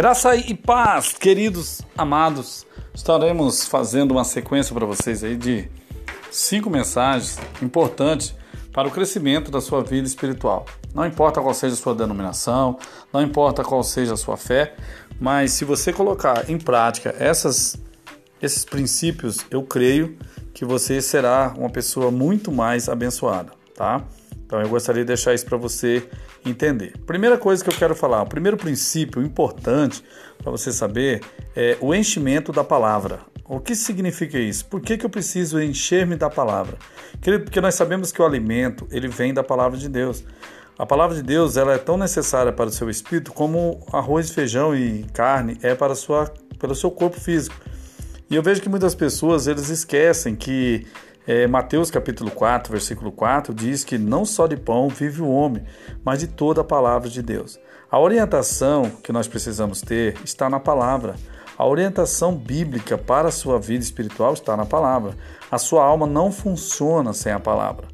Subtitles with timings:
[0.00, 2.66] Graça e paz, queridos amados.
[2.94, 5.68] Estaremos fazendo uma sequência para vocês aí de
[6.30, 8.34] cinco mensagens importantes
[8.72, 10.64] para o crescimento da sua vida espiritual.
[10.94, 12.78] Não importa qual seja a sua denominação,
[13.12, 14.74] não importa qual seja a sua fé,
[15.20, 17.76] mas se você colocar em prática essas,
[18.40, 20.16] esses princípios, eu creio
[20.54, 24.02] que você será uma pessoa muito mais abençoada, tá?
[24.50, 26.02] Então eu gostaria de deixar isso para você
[26.44, 26.94] entender.
[27.06, 30.02] Primeira coisa que eu quero falar, o primeiro princípio importante
[30.42, 31.20] para você saber
[31.54, 33.20] é o enchimento da palavra.
[33.44, 34.66] O que significa isso?
[34.66, 36.76] Por que, que eu preciso encher-me da palavra?
[37.44, 40.24] Porque nós sabemos que o alimento ele vem da palavra de Deus.
[40.76, 44.74] A palavra de Deus ela é tão necessária para o seu espírito como arroz, feijão
[44.74, 46.28] e carne é para, sua,
[46.74, 47.54] seu corpo físico.
[48.28, 50.88] E eu vejo que muitas pessoas eles esquecem que
[51.30, 55.62] é, Mateus capítulo 4, versículo 4 diz que não só de pão vive o homem,
[56.04, 57.56] mas de toda a palavra de Deus.
[57.88, 61.14] A orientação que nós precisamos ter está na palavra.
[61.56, 65.14] A orientação bíblica para a sua vida espiritual está na palavra.
[65.48, 67.86] A sua alma não funciona sem a palavra.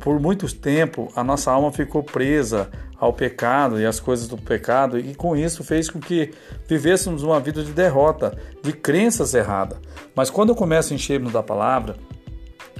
[0.00, 4.98] Por muito tempo, a nossa alma ficou presa ao pecado e às coisas do pecado,
[4.98, 6.32] e com isso fez com que
[6.66, 9.78] vivêssemos uma vida de derrota, de crenças erradas.
[10.14, 11.96] Mas quando eu começo a encher-me da palavra,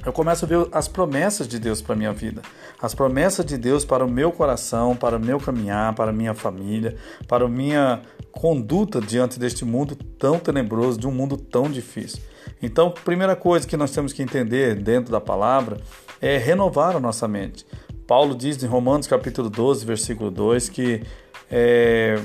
[0.05, 2.41] eu começo a ver as promessas de Deus para minha vida,
[2.81, 6.33] as promessas de Deus para o meu coração, para o meu caminhar, para a minha
[6.33, 6.95] família,
[7.27, 12.21] para a minha conduta diante deste mundo tão tenebroso, de um mundo tão difícil.
[12.61, 15.77] Então, primeira coisa que nós temos que entender dentro da palavra
[16.21, 17.65] é renovar a nossa mente.
[18.05, 21.01] Paulo diz em Romanos capítulo 12, versículo 2 que
[21.49, 22.19] é,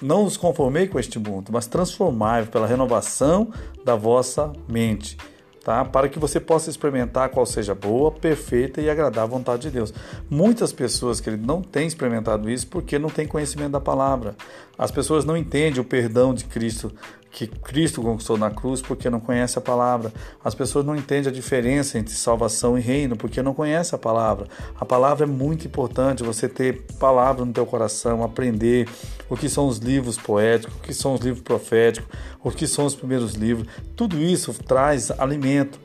[0.00, 3.52] não os conformei com este mundo, mas transformai pela renovação
[3.84, 5.18] da vossa mente
[5.68, 5.84] tá?
[5.84, 9.92] Para que você possa experimentar qual seja boa, perfeita e agradar a vontade de Deus.
[10.30, 14.34] Muitas pessoas que não têm experimentado isso porque não têm conhecimento da palavra.
[14.78, 16.90] As pessoas não entendem o perdão de Cristo
[17.30, 20.12] que Cristo conquistou na cruz porque não conhece a palavra.
[20.42, 24.46] As pessoas não entendem a diferença entre salvação e reino porque não conhece a palavra.
[24.78, 28.88] A palavra é muito importante, você ter palavra no teu coração, aprender
[29.28, 32.08] o que são os livros poéticos, o que são os livros proféticos,
[32.42, 33.68] o que são os primeiros livros.
[33.94, 35.78] Tudo isso traz alimento.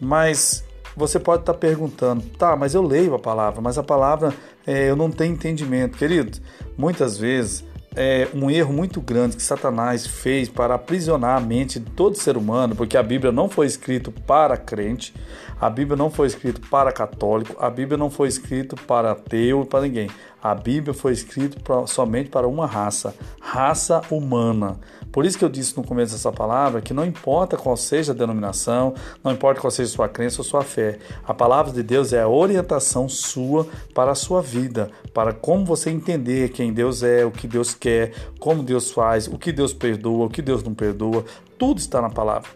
[0.00, 0.64] Mas
[0.96, 4.34] você pode estar perguntando, tá, mas eu leio a palavra, mas a palavra
[4.66, 5.96] é, eu não tenho entendimento.
[5.96, 6.38] Querido,
[6.76, 7.64] muitas vezes
[7.94, 12.36] é, um erro muito grande que Satanás fez para aprisionar a mente de todo ser
[12.36, 15.14] humano, porque a Bíblia não foi escrita para crente,
[15.60, 19.66] a Bíblia não foi escrita para católico, a Bíblia não foi escrita para ateu e
[19.66, 20.08] para ninguém.
[20.42, 24.78] A Bíblia foi escrita somente para uma raça, raça humana.
[25.12, 28.14] Por isso que eu disse no começo dessa palavra que não importa qual seja a
[28.14, 32.12] denominação, não importa qual seja a sua crença ou sua fé, a palavra de Deus
[32.12, 37.24] é a orientação sua para a sua vida, para como você entender quem Deus é,
[37.24, 40.74] o que Deus quer, como Deus faz, o que Deus perdoa, o que Deus não
[40.74, 41.24] perdoa,
[41.58, 42.48] tudo está na palavra.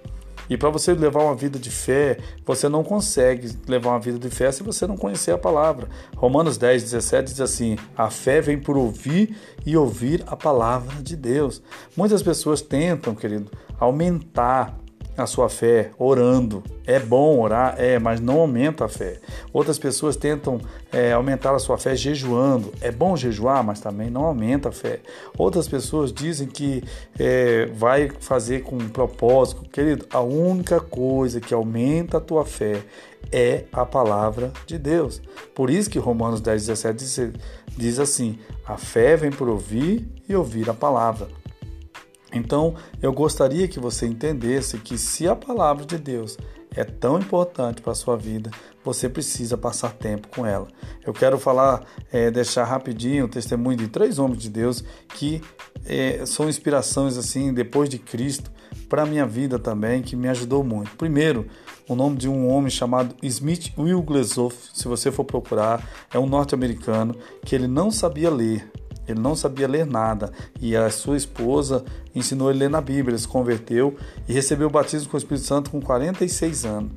[0.48, 4.30] E para você levar uma vida de fé, você não consegue levar uma vida de
[4.30, 5.88] fé se você não conhecer a palavra.
[6.16, 11.16] Romanos 10, 17 diz assim: A fé vem por ouvir e ouvir a palavra de
[11.16, 11.62] Deus.
[11.96, 14.83] Muitas pessoas tentam, querido, aumentar
[15.16, 16.62] a sua fé orando.
[16.86, 19.18] É bom orar, é, mas não aumenta a fé.
[19.52, 20.60] Outras pessoas tentam
[20.92, 22.72] é, aumentar a sua fé jejuando.
[22.80, 25.00] É bom jejuar, mas também não aumenta a fé.
[25.38, 26.82] Outras pessoas dizem que
[27.18, 29.62] é, vai fazer com um propósito.
[29.70, 32.82] Querido, a única coisa que aumenta a tua fé
[33.32, 35.22] é a palavra de Deus.
[35.54, 37.20] Por isso que Romanos 10, 17 diz,
[37.76, 41.28] diz assim: a fé vem por ouvir e ouvir a palavra.
[42.34, 46.36] Então, eu gostaria que você entendesse que se a palavra de Deus
[46.76, 48.50] é tão importante para a sua vida,
[48.84, 50.66] você precisa passar tempo com ela.
[51.06, 55.40] Eu quero falar, é, deixar rapidinho o testemunho de três homens de Deus que
[55.86, 58.50] é, são inspirações assim depois de Cristo
[58.88, 60.96] para a minha vida também, que me ajudou muito.
[60.96, 61.46] Primeiro,
[61.88, 67.14] o nome de um homem chamado Smith Wigglesworth, se você for procurar, é um norte-americano
[67.44, 68.70] que ele não sabia ler,
[69.06, 71.84] ele não sabia ler nada e a sua esposa
[72.14, 73.12] ensinou ele a ler na Bíblia.
[73.12, 73.96] Ele se converteu
[74.28, 76.92] e recebeu o batismo com o Espírito Santo com 46 anos,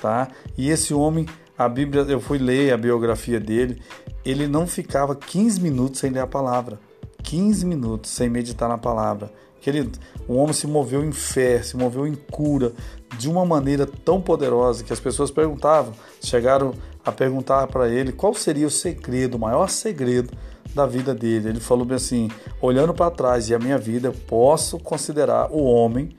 [0.00, 0.28] tá?
[0.56, 3.80] E esse homem, a Bíblia, eu fui ler a biografia dele,
[4.24, 6.78] ele não ficava 15 minutos sem ler a palavra.
[7.22, 9.32] 15 minutos sem meditar na palavra.
[9.60, 9.98] Querido,
[10.28, 12.74] o homem se moveu em fé, se moveu em cura
[13.16, 18.34] de uma maneira tão poderosa que as pessoas perguntavam, chegaram a perguntar para ele qual
[18.34, 20.36] seria o segredo, o maior segredo
[20.74, 21.50] da vida dele.
[21.50, 22.28] Ele falou bem assim:
[22.60, 26.10] olhando para trás e a minha vida, eu posso considerar o homem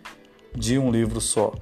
[0.56, 1.54] de um livro só.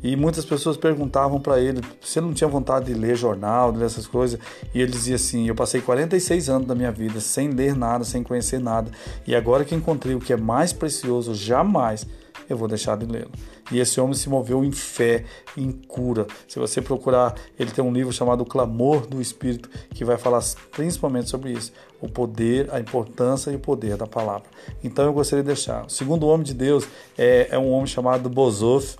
[0.00, 3.78] E muitas pessoas perguntavam para ele se ele não tinha vontade de ler jornal, de
[3.78, 4.38] ler essas coisas.
[4.72, 8.22] E ele dizia assim: Eu passei 46 anos da minha vida sem ler nada, sem
[8.22, 8.90] conhecer nada.
[9.26, 12.06] E agora que encontrei o que é mais precioso, jamais
[12.48, 13.30] eu vou deixar de lê-lo.
[13.70, 15.24] E esse homem se moveu em fé,
[15.56, 16.26] em cura.
[16.46, 20.42] Se você procurar, ele tem um livro chamado Clamor do Espírito, que vai falar
[20.72, 24.48] principalmente sobre isso: o poder, a importância e o poder da palavra.
[24.82, 25.86] Então eu gostaria de deixar.
[25.86, 26.86] O segundo homem de Deus
[27.16, 28.96] é, é um homem chamado Bozof.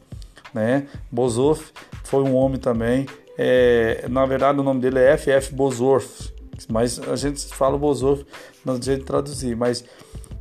[0.52, 0.87] Né?
[1.11, 1.73] Bozof
[2.05, 3.06] foi um homem também.
[3.37, 5.55] É, na verdade, o nome dele é F.F.
[5.55, 6.32] Bozorf,
[6.69, 8.25] mas a gente fala Bozof
[8.64, 9.55] no jeito de traduzir.
[9.56, 9.85] Mas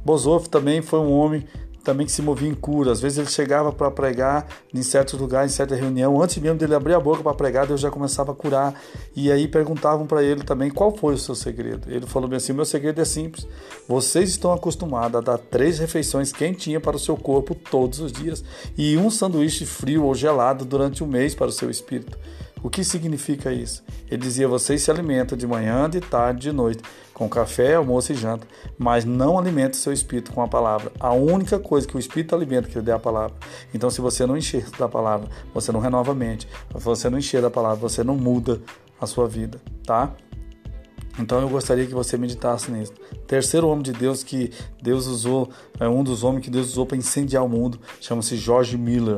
[0.03, 1.45] Bozof também foi um homem
[1.87, 2.91] também que se movia em cura.
[2.91, 6.75] Às vezes ele chegava para pregar em certos lugares, em certa reunião, antes mesmo dele
[6.75, 8.73] abrir a boca para pregar, Deus já começava a curar.
[9.15, 11.89] E aí perguntavam para ele também qual foi o seu segredo.
[11.89, 13.47] Ele falou bem assim: meu segredo é simples.
[13.87, 18.43] Vocês estão acostumados a dar três refeições quentinhas para o seu corpo todos os dias
[18.77, 22.17] e um sanduíche frio ou gelado durante o mês para o seu espírito.
[22.63, 23.83] O que significa isso?
[24.09, 26.81] Ele dizia: vocês se alimentam de manhã, de tarde, de noite,
[27.13, 30.91] com café, almoço e janta, mas não alimenta o seu espírito com a palavra.
[30.99, 33.35] A única coisa que o espírito alimenta que ele é a palavra.
[33.73, 36.47] Então, se você não encher da palavra, você não renova a mente.
[36.77, 38.61] Se você não encher da palavra, você não muda
[38.99, 40.15] a sua vida, tá?
[41.19, 42.93] Então eu gostaria que você meditasse nisso.
[43.25, 44.51] Terceiro homem de Deus que
[44.81, 45.49] Deus usou,
[45.79, 49.17] é um dos homens que Deus usou para incendiar o mundo, chama-se George Miller.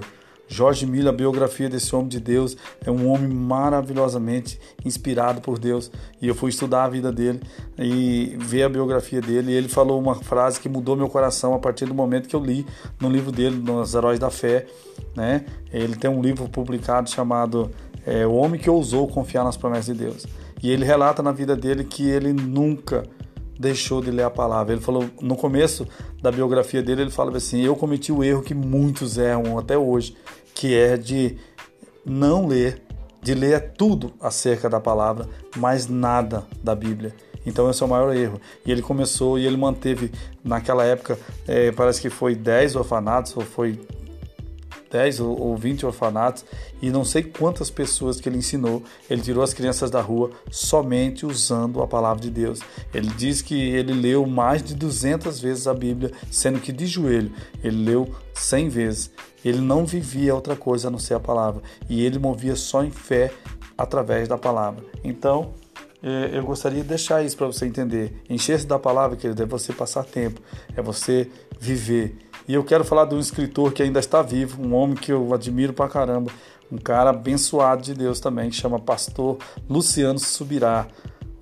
[0.50, 5.92] Jorge Miller, a biografia desse homem de Deus, é um homem maravilhosamente inspirado por Deus.
[6.20, 7.40] E eu fui estudar a vida dele
[7.78, 9.52] e ver a biografia dele.
[9.52, 12.44] E ele falou uma frase que mudou meu coração a partir do momento que eu
[12.44, 12.66] li
[13.00, 14.66] no livro dele, nos Heróis da Fé.
[15.16, 15.46] Né?
[15.72, 17.70] Ele tem um livro publicado chamado
[18.06, 20.26] é, O Homem que Ousou Confiar nas Promessas de Deus.
[20.64, 23.04] E ele relata na vida dele que ele nunca
[23.60, 24.74] deixou de ler a palavra.
[24.74, 25.86] Ele falou no começo
[26.22, 30.16] da biografia dele, ele fala assim: "Eu cometi o erro que muitos erram até hoje,
[30.60, 31.38] que é de
[32.06, 32.82] não ler,
[33.22, 35.26] de ler tudo acerca da palavra,
[35.56, 37.16] mas nada da Bíblia.
[37.46, 38.42] Então esse é o maior erro.
[38.66, 40.12] E ele começou e ele manteve
[40.44, 41.18] naquela época,
[41.48, 43.80] é, parece que foi 10 orfanatos ou foi
[44.90, 46.44] 10 ou 20 orfanatos
[46.82, 48.84] e não sei quantas pessoas que ele ensinou.
[49.10, 52.60] Ele tirou as crianças da rua somente usando a palavra de Deus.
[52.94, 57.32] Ele diz que ele leu mais de 200 vezes a Bíblia, sendo que de joelho
[57.64, 59.12] ele leu 100 vezes.
[59.44, 62.92] Ele não vivia outra coisa a não ser a palavra e ele movia só em
[62.92, 63.32] fé
[63.78, 64.84] através da palavra.
[65.04, 65.54] Então,
[66.02, 68.22] é, eu gostaria de deixar isso para você entender.
[68.30, 70.42] Encher-se da palavra, querido, é você passar tempo,
[70.76, 72.29] é você viver.
[72.50, 75.36] E eu quero falar de um escritor que ainda está vivo, um homem que eu
[75.36, 76.32] admiro pra caramba,
[76.72, 79.38] um cara abençoado de Deus também, que chama Pastor
[79.70, 80.88] Luciano Subirá.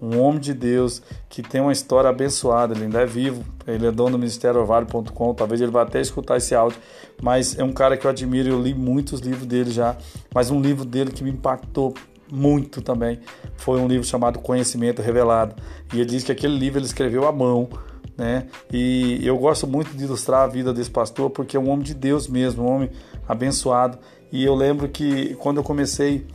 [0.02, 3.92] Um homem de Deus que tem uma história abençoada, ele ainda é vivo, ele é
[3.92, 6.78] dono do Ministério Orvalho.com, talvez ele vá até escutar esse áudio,
[7.22, 9.96] mas é um cara que eu admiro, eu li muitos livros dele já,
[10.36, 11.94] mas um livro dele que me impactou
[12.30, 13.22] muito também
[13.56, 15.56] foi um livro chamado Conhecimento Revelado.
[15.94, 17.70] E ele diz que aquele livro ele escreveu à mão,
[18.18, 18.48] né?
[18.72, 21.94] E eu gosto muito de ilustrar a vida desse pastor porque é um homem de
[21.94, 22.90] Deus mesmo, um homem
[23.28, 23.98] abençoado.
[24.32, 26.26] E eu lembro que quando eu comecei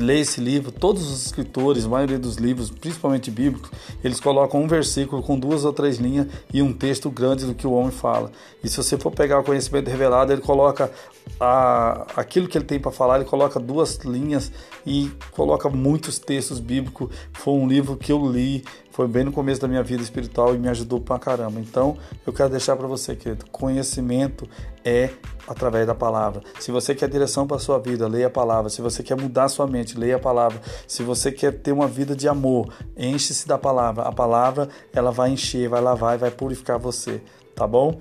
[0.00, 3.70] ler esse livro, todos os escritores, a maioria dos livros, principalmente bíblicos,
[4.02, 7.66] eles colocam um versículo com duas ou três linhas e um texto grande do que
[7.66, 8.32] o homem fala.
[8.64, 10.90] E se você for pegar o conhecimento revelado, ele coloca
[11.38, 14.50] a, aquilo que ele tem para falar, ele coloca duas linhas
[14.86, 17.10] e coloca muitos textos bíblicos.
[17.32, 20.58] Foi um livro que eu li, foi bem no começo da minha vida espiritual e
[20.58, 21.60] me ajudou pra caramba.
[21.60, 24.48] Então, eu quero deixar para você, querido, conhecimento
[24.84, 25.10] é
[25.46, 26.42] através da palavra.
[26.58, 28.68] Se você quer direção para sua vida, leia a palavra.
[28.68, 30.60] Se você quer mudar sua mente, leia a palavra.
[30.86, 34.02] Se você quer ter uma vida de amor, enche-se da palavra.
[34.04, 37.22] A palavra, ela vai encher, vai lavar e vai purificar você,
[37.54, 37.98] tá bom?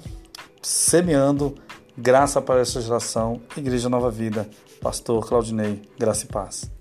[0.61, 1.55] Semeando
[1.97, 3.41] graça para essa geração.
[3.55, 4.49] Igreja Nova Vida.
[4.81, 6.78] Pastor Claudinei, graça e paz.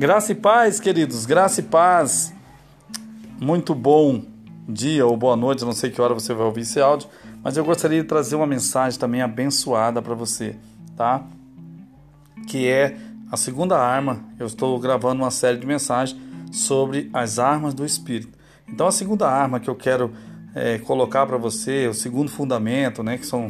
[0.00, 2.32] Graça e paz, queridos, graça e paz.
[3.38, 4.22] Muito bom
[4.66, 7.06] dia ou boa noite, não sei que hora você vai ouvir esse áudio,
[7.44, 10.56] mas eu gostaria de trazer uma mensagem também abençoada para você,
[10.96, 11.22] tá?
[12.48, 12.96] Que é
[13.30, 14.24] a segunda arma.
[14.38, 16.18] Eu estou gravando uma série de mensagens
[16.50, 18.38] sobre as armas do Espírito.
[18.66, 20.14] Então, a segunda arma que eu quero
[20.54, 23.48] é, colocar para você, o segundo fundamento, né, que são,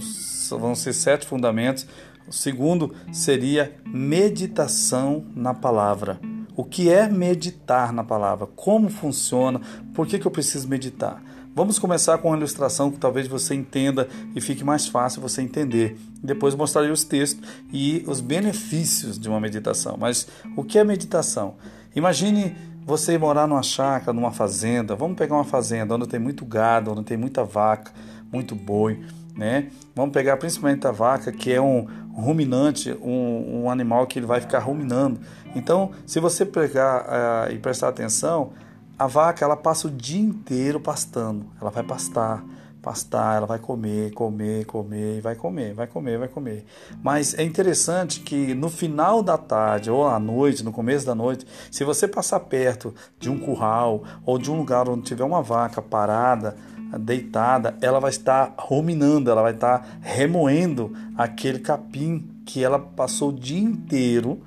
[0.58, 1.86] vão ser sete fundamentos.
[2.26, 6.18] O segundo seria meditação na palavra.
[6.56, 8.46] O que é meditar na palavra?
[8.46, 9.60] Como funciona?
[9.94, 11.22] Por que, que eu preciso meditar?
[11.54, 15.98] Vamos começar com uma ilustração que talvez você entenda e fique mais fácil você entender.
[16.22, 19.96] Depois mostrarei os textos e os benefícios de uma meditação.
[19.98, 21.56] Mas o que é meditação?
[21.94, 26.92] Imagine você morar numa chácara, numa fazenda, vamos pegar uma fazenda onde tem muito gado,
[26.92, 27.92] onde tem muita vaca,
[28.32, 29.00] muito boi,
[29.36, 29.70] né?
[29.94, 34.40] Vamos pegar principalmente a vaca, que é um ruminante, um, um animal que ele vai
[34.40, 35.20] ficar ruminando.
[35.54, 37.04] Então, se você pegar
[37.48, 38.52] uh, e prestar atenção,
[38.98, 42.44] a vaca ela passa o dia inteiro pastando, ela vai pastar
[42.80, 46.64] pastar, ela vai comer, comer, comer, vai comer, vai comer, vai comer.
[47.02, 51.46] Mas é interessante que no final da tarde ou à noite, no começo da noite,
[51.70, 55.80] se você passar perto de um curral ou de um lugar onde tiver uma vaca
[55.80, 56.56] parada,
[56.98, 63.32] deitada, ela vai estar ruminando, ela vai estar remoendo aquele capim que ela passou o
[63.32, 64.40] dia inteiro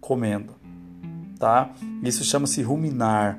[0.00, 0.54] comendo,
[1.38, 1.70] tá?
[2.02, 3.38] Isso chama-se ruminar.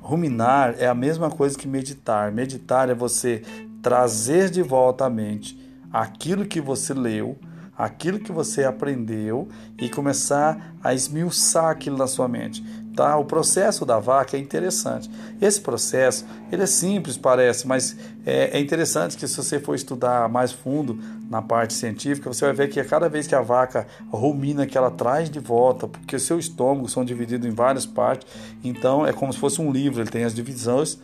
[0.00, 2.30] Ruminar é a mesma coisa que meditar.
[2.32, 3.42] Meditar é você
[3.80, 5.58] trazer de volta à mente
[5.92, 7.36] aquilo que você leu,
[7.76, 9.48] aquilo que você aprendeu
[9.80, 12.64] e começar a esmiuçar aquilo na sua mente.
[12.94, 13.16] Tá?
[13.16, 15.10] O processo da vaca é interessante.
[15.40, 17.96] Esse processo ele é simples, parece, mas
[18.26, 20.98] é, é interessante que se você for estudar mais fundo
[21.30, 24.76] na parte científica, você vai ver que a cada vez que a vaca rumina, que
[24.76, 28.28] ela traz de volta, porque seu estômago são divididos em várias partes,
[28.62, 30.98] então é como se fosse um livro, ele tem as divisões,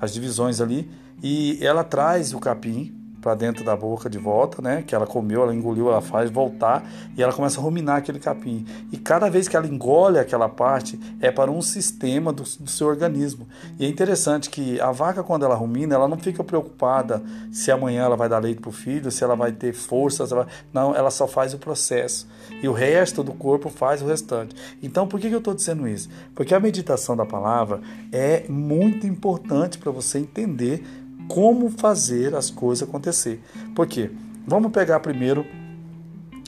[0.00, 0.88] as divisões ali,
[1.20, 4.82] e ela traz o capim para dentro da boca de volta, né?
[4.84, 6.84] Que ela comeu, ela engoliu, ela faz voltar
[7.16, 8.66] e ela começa a ruminar aquele capim.
[8.90, 12.88] E cada vez que ela engole aquela parte, é para um sistema do, do seu
[12.88, 13.46] organismo.
[13.78, 18.02] E é interessante que a vaca, quando ela rumina, ela não fica preocupada se amanhã
[18.02, 20.32] ela vai dar leite para o filho, se ela vai ter forças.
[20.32, 20.48] Ela...
[20.72, 22.26] Não, ela só faz o processo.
[22.60, 24.56] E o resto do corpo faz o restante.
[24.82, 26.10] Então, por que, que eu estou dizendo isso?
[26.34, 30.84] Porque a meditação da palavra é muito importante para você entender
[31.32, 33.42] como fazer as coisas acontecer.
[33.74, 34.10] Por quê?
[34.46, 35.46] Vamos pegar primeiro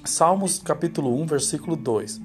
[0.05, 2.21] Salmos capítulo 1, versículo 2.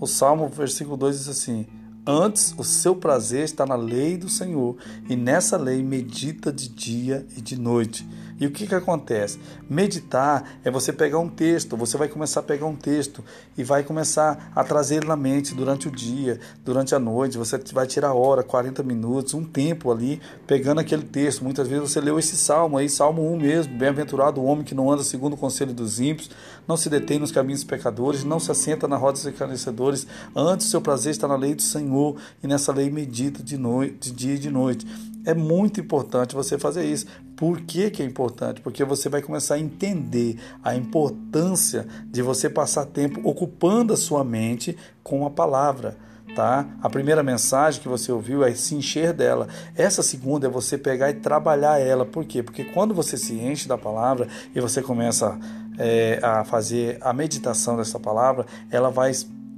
[0.00, 1.66] O Salmo, versículo 2 diz assim:
[2.04, 4.76] Antes o seu prazer está na lei do Senhor,
[5.08, 8.04] e nessa lei medita de dia e de noite.
[8.40, 9.38] E o que, que acontece?
[9.68, 13.22] Meditar é você pegar um texto, você vai começar a pegar um texto
[13.56, 17.38] e vai começar a trazer ele na mente durante o dia, durante a noite.
[17.38, 21.44] Você vai tirar hora, 40 minutos, um tempo ali, pegando aquele texto.
[21.44, 24.90] Muitas vezes você leu esse salmo aí, Salmo 1 mesmo: Bem-aventurado o homem que não
[24.90, 26.30] anda segundo o conselho dos ímpios,
[26.66, 30.06] não se detém nos caminhos dos pecadores, não se assenta na roda dos escarnecedores.
[30.34, 34.12] Antes, seu prazer está na lei do Senhor, e nessa lei medita de, noite, de
[34.12, 35.13] dia e de noite.
[35.24, 37.06] É muito importante você fazer isso.
[37.36, 38.60] Por que, que é importante?
[38.60, 44.22] Porque você vai começar a entender a importância de você passar tempo ocupando a sua
[44.22, 45.96] mente com a palavra.
[46.34, 46.66] Tá?
[46.82, 49.46] A primeira mensagem que você ouviu é se encher dela.
[49.76, 52.04] Essa segunda é você pegar e trabalhar ela.
[52.04, 52.42] Por quê?
[52.42, 55.38] Porque quando você se enche da palavra e você começa
[55.78, 59.12] é, a fazer a meditação dessa palavra, ela vai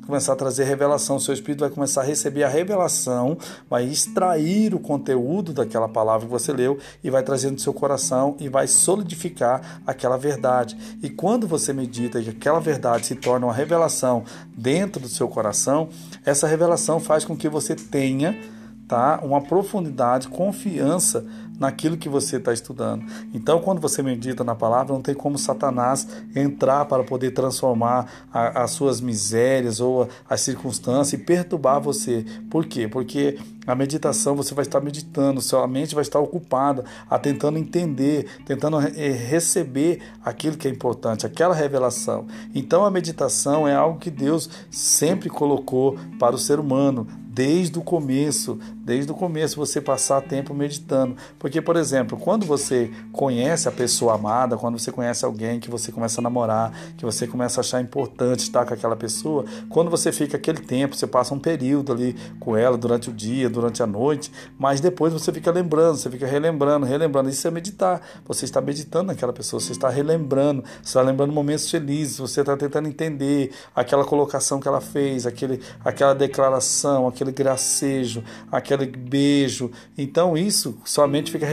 [0.07, 3.37] começar a trazer revelação, seu espírito vai começar a receber a revelação,
[3.69, 8.37] vai extrair o conteúdo daquela palavra que você leu e vai trazer no seu coração
[8.39, 10.77] e vai solidificar aquela verdade.
[11.03, 14.25] E quando você medita e aquela verdade se torna uma revelação
[14.57, 15.89] dentro do seu coração,
[16.25, 18.39] essa revelação faz com que você tenha
[18.87, 21.27] tá, uma profundidade, confiança
[21.59, 23.05] naquilo que você está estudando.
[23.33, 28.63] Então, quando você medita na palavra, não tem como Satanás entrar para poder transformar a,
[28.63, 32.25] as suas misérias ou as circunstâncias e perturbar você.
[32.51, 32.89] Por quê?
[32.89, 38.27] Porque a meditação você vai estar meditando, sua mente vai estar ocupada, a tentando entender,
[38.45, 42.27] tentando eh, receber aquilo que é importante, aquela revelação.
[42.55, 47.07] Então, a meditação é algo que Deus sempre colocou para o ser humano
[47.37, 51.15] desde o começo, desde o começo você passar tempo meditando.
[51.39, 55.93] Porque, por exemplo, quando você conhece a pessoa amada, quando você conhece alguém que você
[55.93, 60.11] começa a namorar, que você começa a achar importante estar com aquela pessoa, quando você
[60.11, 63.87] fica aquele tempo, você passa um período ali com ela durante o dia, durante a
[63.87, 67.29] noite, mas depois você fica lembrando, você fica relembrando, relembrando.
[67.29, 68.01] Isso é meditar.
[68.27, 72.57] Você está meditando naquela pessoa, você está relembrando, você está lembrando momentos felizes, você está
[72.57, 79.71] tentando entender aquela colocação que ela fez, aquele, aquela declaração, aquele aquele gracejo, aquele beijo.
[79.97, 81.47] Então isso somente fica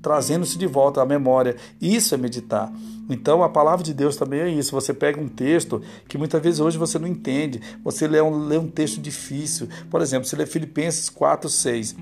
[0.00, 1.56] trazendo-se de volta à memória.
[1.80, 2.72] Isso é meditar.
[3.10, 4.72] Então a palavra de Deus também é isso.
[4.72, 7.60] Você pega um texto que muitas vezes hoje você não entende.
[7.82, 9.68] Você lê um, lê um texto difícil.
[9.90, 11.96] Por exemplo, você lê Filipenses 4, 6.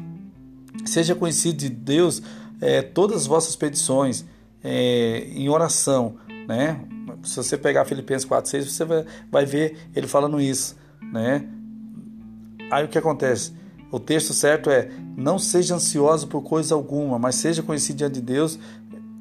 [0.85, 2.23] Seja conhecido de Deus
[2.61, 4.25] é, todas as vossas petições
[4.62, 6.16] é, em oração.
[6.49, 6.80] Né?
[7.23, 10.76] Se você pegar Filipenses 4, 6, você vai, vai ver ele falando isso.
[11.12, 11.46] Né?
[12.70, 13.52] Aí o que acontece?
[13.90, 18.23] O texto certo é: não seja ansioso por coisa alguma, mas seja conhecido diante de
[18.23, 18.58] Deus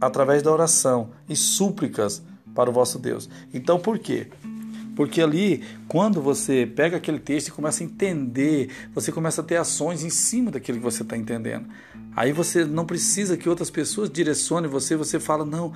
[0.02, 2.22] através da oração e súplicas
[2.54, 3.30] para o vosso Deus.
[3.54, 4.28] Então, por quê?
[4.96, 9.58] Porque ali, quando você pega aquele texto e começa a entender, você começa a ter
[9.58, 11.68] ações em cima daquilo que você está entendendo.
[12.16, 15.74] Aí você não precisa que outras pessoas direcionem você, você fala, não,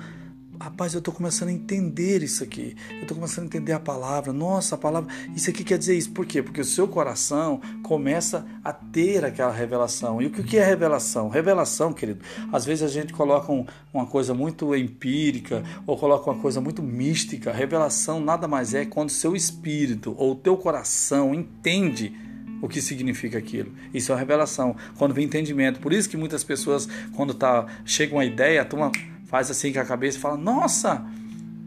[0.60, 2.76] rapaz, eu estou começando a entender isso aqui.
[2.90, 4.30] Eu estou começando a entender a palavra.
[4.30, 6.10] Nossa, a palavra, isso aqui quer dizer isso.
[6.10, 6.42] Por quê?
[6.42, 10.20] Porque o seu coração começa a ter aquela revelação.
[10.20, 11.30] E o que é revelação?
[11.30, 12.20] Revelação, querido,
[12.52, 16.82] às vezes a gente coloca um, uma coisa muito empírica ou coloca uma coisa muito
[16.82, 17.50] mística.
[17.50, 22.14] Revelação nada mais é quando o seu espírito ou o teu coração entende
[22.60, 23.72] o que significa aquilo.
[23.94, 25.80] Isso é uma revelação, quando vem entendimento.
[25.80, 26.86] Por isso que muitas pessoas,
[27.16, 28.92] quando tá, chega uma ideia, a turma
[29.30, 31.06] faz assim com a cabeça e fala: Nossa,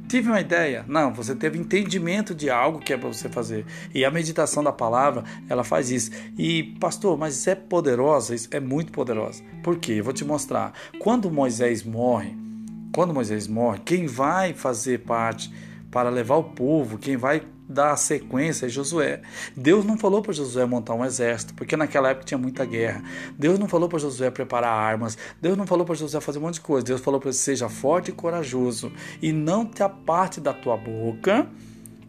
[0.09, 0.83] tive uma ideia.
[0.87, 3.65] Não, você teve entendimento de algo que é para você fazer.
[3.95, 6.11] E a meditação da palavra, ela faz isso.
[6.37, 8.35] E, pastor, mas isso é poderosa?
[8.35, 9.41] Isso é muito poderosa.
[9.63, 9.93] Por quê?
[9.93, 10.73] Eu vou te mostrar.
[10.99, 12.35] Quando Moisés morre,
[12.93, 15.51] quando Moisés morre, quem vai fazer parte
[15.89, 19.21] para levar o povo, quem vai da sequência é Josué.
[19.55, 23.03] Deus não falou para Josué montar um exército, porque naquela época tinha muita guerra.
[23.37, 25.17] Deus não falou para Josué preparar armas.
[25.41, 26.85] Deus não falou para Josué fazer um monte de coisa.
[26.85, 28.91] Deus falou para ele: seja forte e corajoso
[29.21, 31.47] e não te aparte da tua boca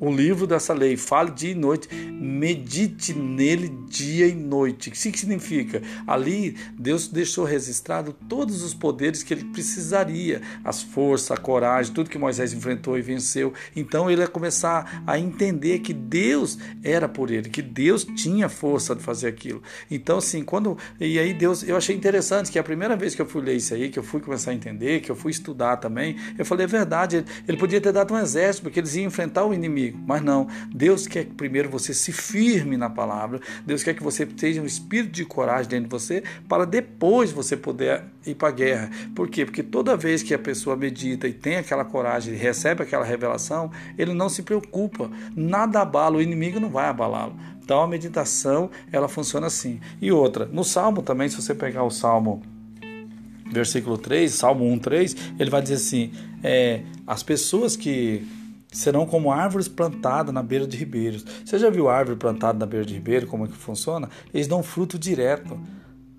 [0.00, 4.88] o livro dessa lei, fale dia e noite, medite nele dia e noite.
[4.88, 5.82] O que significa?
[6.06, 12.10] Ali Deus deixou registrado todos os poderes que ele precisaria, as forças, a coragem, tudo
[12.10, 13.52] que Moisés enfrentou e venceu.
[13.74, 18.94] Então ele ia começar a entender que Deus era por ele, que Deus tinha força
[18.94, 19.62] de fazer aquilo.
[19.90, 23.26] Então assim, quando e aí Deus, eu achei interessante que a primeira vez que eu
[23.26, 26.16] fui ler isso aí, que eu fui começar a entender, que eu fui estudar também,
[26.38, 29.52] eu falei é verdade, ele podia ter dado um exército porque eles iam enfrentar o
[29.52, 29.98] inimigo inimigo.
[30.06, 34.24] Mas não, Deus quer que primeiro você se firme na palavra, Deus quer que você
[34.24, 38.52] tenha um espírito de coragem dentro de você para depois você poder ir para a
[38.52, 38.90] guerra.
[39.14, 39.44] Por quê?
[39.44, 44.14] Porque toda vez que a pessoa medita e tem aquela coragem recebe aquela revelação, ele
[44.14, 47.36] não se preocupa, nada abala, o inimigo não vai abalá-lo.
[47.62, 49.80] Então a meditação, ela funciona assim.
[50.00, 52.42] E outra, no Salmo também, se você pegar o Salmo
[53.50, 56.10] versículo 3, Salmo 1, 3, ele vai dizer assim:
[56.42, 58.26] é, as pessoas que
[58.74, 61.24] serão como árvores plantadas na beira de ribeiros.
[61.44, 64.10] Você já viu árvore plantada na beira de ribeiro, como é que funciona?
[64.32, 65.58] Eles dão fruto direto.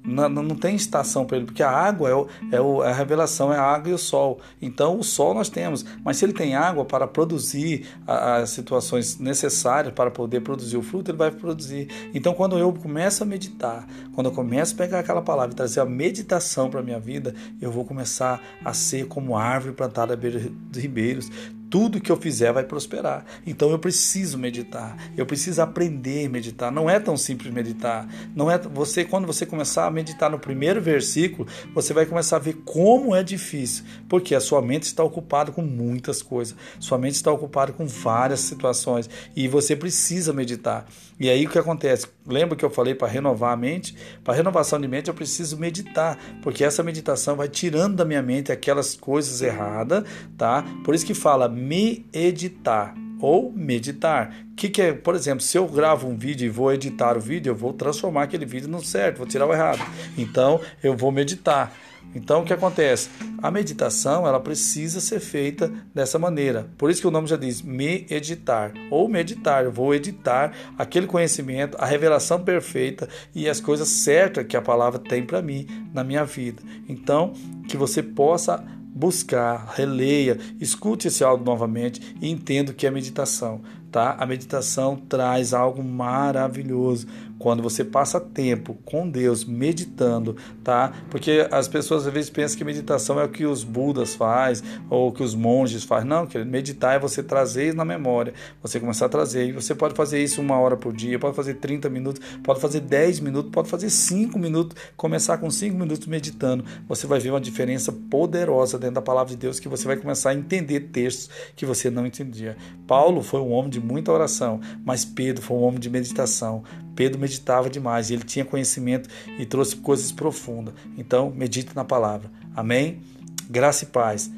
[0.07, 2.93] Não, não tem estação para ele, porque a água é, o, é, o, é, a
[2.93, 4.39] revelação, é a água e o sol.
[4.61, 9.91] Então, o sol nós temos, mas se ele tem água para produzir as situações necessárias
[9.93, 11.89] para poder produzir o fruto, ele vai produzir.
[12.13, 15.79] Então, quando eu começo a meditar, quando eu começo a pegar aquela palavra e trazer
[15.79, 20.15] a meditação para a minha vida, eu vou começar a ser como árvore plantada à
[20.15, 21.31] beira de ribeiros
[21.69, 23.25] tudo que eu fizer vai prosperar.
[23.45, 24.95] Então eu preciso meditar.
[25.17, 26.71] Eu preciso aprender a meditar.
[26.71, 28.07] Não é tão simples meditar.
[28.35, 32.39] Não é você quando você começar a meditar no primeiro versículo, você vai começar a
[32.39, 36.55] ver como é difícil, porque a sua mente está ocupada com muitas coisas.
[36.79, 40.85] Sua mente está ocupada com várias situações e você precisa meditar.
[41.19, 42.07] E aí o que acontece?
[42.27, 43.95] Lembra que eu falei para renovar a mente?
[44.23, 48.51] Para renovação de mente eu preciso meditar, porque essa meditação vai tirando da minha mente
[48.51, 50.03] aquelas coisas erradas,
[50.37, 50.63] tá?
[50.83, 54.35] Por isso que fala me editar ou meditar.
[54.55, 57.51] Que, que, é, por exemplo, se eu gravo um vídeo e vou editar o vídeo,
[57.51, 59.79] eu vou transformar aquele vídeo no certo, vou tirar o errado.
[60.17, 61.73] Então, eu vou meditar.
[62.15, 63.09] Então, o que acontece?
[63.43, 66.69] A meditação, ela precisa ser feita dessa maneira.
[66.77, 69.65] Por isso que o nome já diz me editar ou meditar.
[69.65, 74.97] Eu vou editar aquele conhecimento, a revelação perfeita e as coisas certas que a palavra
[74.97, 76.63] tem para mim na minha vida.
[76.87, 77.33] Então,
[77.67, 78.63] que você possa
[78.95, 84.15] buscar, releia, escute esse áudio novamente e entenda o que é meditação, tá?
[84.17, 87.05] A meditação traz algo maravilhoso
[87.37, 90.93] quando você passa tempo com Deus meditando, tá?
[91.09, 95.09] Porque as pessoas às vezes pensam que meditação é o que os budas faz ou
[95.09, 96.09] o que os monges fazem.
[96.09, 99.49] Não, querido, meditar é você trazer na memória, você começar a trazer.
[99.49, 102.79] E você pode fazer isso uma hora por dia, pode fazer 30 minutos, pode fazer
[102.79, 106.63] 10 minutos, pode fazer 5 minutos, começar com 5 minutos meditando.
[106.87, 110.31] Você vai ver uma diferença poderosa dentro da palavra de Deus que você vai começar
[110.31, 112.55] a entender textos que você não entendia.
[112.87, 116.63] Paulo foi um homem de muita oração, mas Pedro foi um homem de meditação.
[116.95, 120.73] Pedro meditava demais, ele tinha conhecimento e trouxe coisas profundas.
[120.97, 122.31] Então, medite na palavra.
[122.55, 123.01] Amém?
[123.49, 124.31] Graça e paz.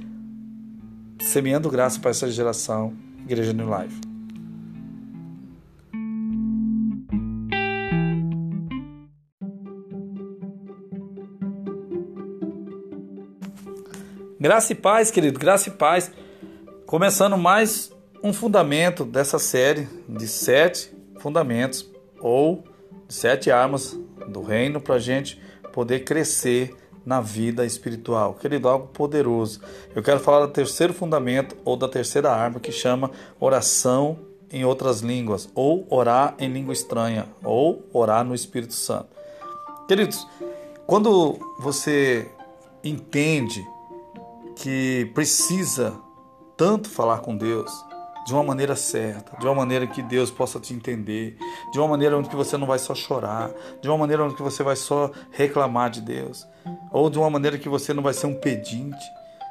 [1.21, 2.93] Semeando graça para essa geração,
[3.25, 4.01] Igreja New Life.
[14.39, 16.11] Graça e paz, querido, graça e paz.
[16.85, 17.91] Começando mais
[18.23, 22.63] um fundamento dessa série de sete fundamentos ou
[23.07, 26.75] sete armas do reino para a gente poder crescer
[27.05, 28.33] na vida espiritual.
[28.33, 29.61] Querido, algo poderoso.
[29.95, 34.19] Eu quero falar do terceiro fundamento ou da terceira arma que chama oração
[34.51, 39.07] em outras línguas, ou orar em língua estranha, ou orar no Espírito Santo.
[39.87, 40.27] Queridos,
[40.85, 42.29] quando você
[42.83, 43.65] entende
[44.55, 45.93] que precisa
[46.55, 47.71] tanto falar com Deus,
[48.27, 51.37] de uma maneira certa, de uma maneira que Deus possa te entender,
[51.71, 53.49] de uma maneira onde você não vai só chorar,
[53.81, 56.45] de uma maneira onde você vai só reclamar de Deus,
[56.91, 59.05] ou de uma maneira que você não vai ser um pedinte.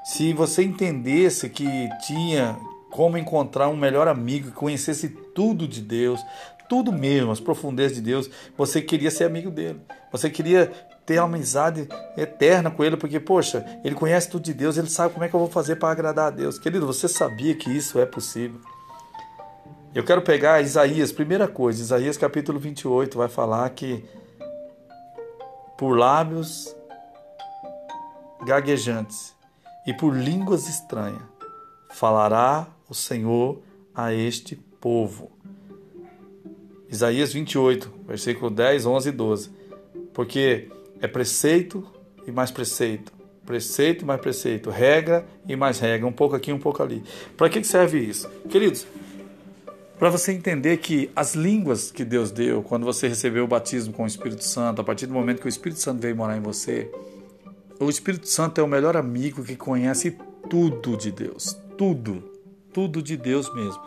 [0.05, 1.67] Se você entendesse que
[2.07, 2.55] tinha
[2.91, 6.21] como encontrar um melhor amigo conhecesse tudo de Deus,
[6.69, 9.81] tudo mesmo, as profundezas de Deus, você queria ser amigo dele.
[10.13, 10.71] Você queria
[11.07, 15.15] ter uma amizade eterna com ele, porque, poxa, ele conhece tudo de Deus, ele sabe
[15.15, 16.59] como é que eu vou fazer para agradar a Deus.
[16.59, 18.61] Querido, você sabia que isso é possível?
[19.95, 24.05] Eu quero pegar Isaías, primeira coisa, Isaías capítulo 28 vai falar que
[25.79, 26.75] por lábios
[28.45, 29.35] gaguejantes
[29.87, 31.23] e por línguas estranhas
[31.91, 33.63] falará o Senhor
[33.95, 35.31] a este povo.
[36.89, 39.51] Isaías 28, versículo 10, 11 e 12.
[40.13, 41.87] Porque é preceito
[42.27, 43.13] e mais preceito,
[43.45, 47.03] preceito e mais preceito, regra e mais regra, um pouco aqui, um pouco ali.
[47.37, 48.29] Para que serve isso?
[48.49, 48.87] Queridos,
[49.99, 54.05] para você entender que as línguas que Deus deu, quando você recebeu o batismo com
[54.05, 56.91] o Espírito Santo, a partir do momento que o Espírito Santo veio morar em você,
[57.81, 60.17] o Espírito Santo é o melhor amigo que conhece
[60.51, 62.23] tudo de Deus, tudo,
[62.73, 63.81] tudo de Deus mesmo.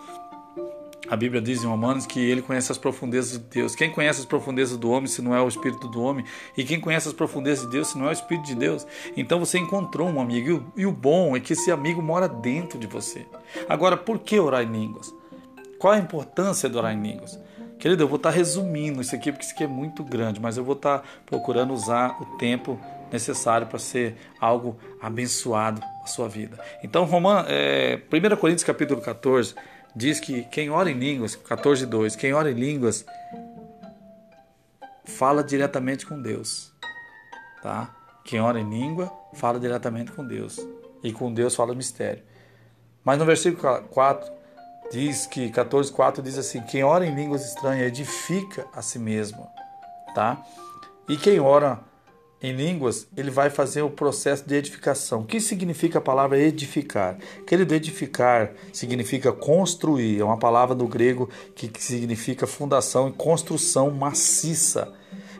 [1.10, 3.74] A Bíblia diz em Romanos que ele conhece as profundezas de Deus.
[3.74, 6.24] Quem conhece as profundezas do homem se não é o Espírito do homem?
[6.56, 8.86] E quem conhece as profundezas de Deus se não é o Espírito de Deus?
[9.18, 10.72] Então você encontrou um amigo.
[10.78, 13.26] E o bom é que esse amigo mora dentro de você.
[13.68, 15.12] Agora, por que orar em línguas?
[15.80, 17.40] Qual a importância de orar em línguas?
[17.80, 20.64] Querido, eu vou estar resumindo isso aqui porque isso aqui é muito grande, mas eu
[20.64, 22.80] vou estar procurando usar o tempo
[23.12, 26.60] necessário para ser algo abençoado na sua vida.
[26.84, 29.56] Então, Roman, é, 1 Coríntios capítulo 14
[29.96, 33.06] diz que quem ora em línguas, 14:2, quem ora em línguas
[35.06, 36.72] fala diretamente com Deus,
[37.62, 37.96] tá?
[38.24, 40.60] Quem ora em língua fala diretamente com Deus
[41.04, 42.24] e com Deus fala mistério.
[43.04, 44.32] Mas no versículo 4
[44.92, 49.50] diz que 14:4 diz assim: quem ora em línguas estranhas edifica a si mesmo,
[50.14, 50.44] tá?
[51.08, 51.80] E quem ora
[52.42, 55.22] em línguas, ele vai fazer o processo de edificação.
[55.22, 57.18] O que significa a palavra edificar?
[57.46, 60.22] Querido, edificar significa construir.
[60.22, 64.94] É uma palavra do grego que significa fundação e construção maciça.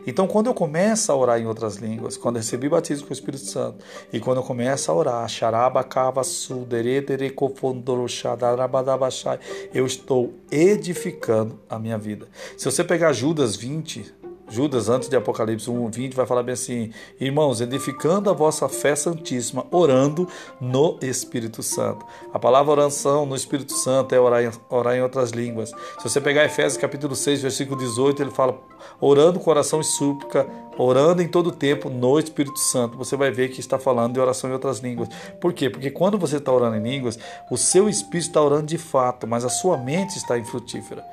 [0.06, 3.44] Então, quando eu começo a orar em outras línguas, quando recebi batismo com o Espírito
[3.44, 5.26] Santo, e quando eu começo a orar,
[9.74, 12.28] eu estou edificando a minha vida.
[12.56, 14.19] Se você pegar Judas 20,
[14.50, 18.96] Judas, antes de Apocalipse 1, 20, vai falar bem assim: Irmãos, edificando a vossa fé
[18.96, 20.26] santíssima, orando
[20.60, 22.04] no Espírito Santo.
[22.34, 25.70] A palavra oração no Espírito Santo é orar em, orar em outras línguas.
[25.70, 28.60] Se você pegar Efésios capítulo 6, versículo 18, ele fala:
[29.00, 30.44] orando com oração e súplica,
[30.76, 32.98] orando em todo tempo no Espírito Santo.
[32.98, 35.08] Você vai ver que está falando de oração em outras línguas.
[35.40, 35.70] Por quê?
[35.70, 37.16] Porque quando você está orando em línguas,
[37.50, 41.04] o seu espírito está orando de fato, mas a sua mente está infrutífera.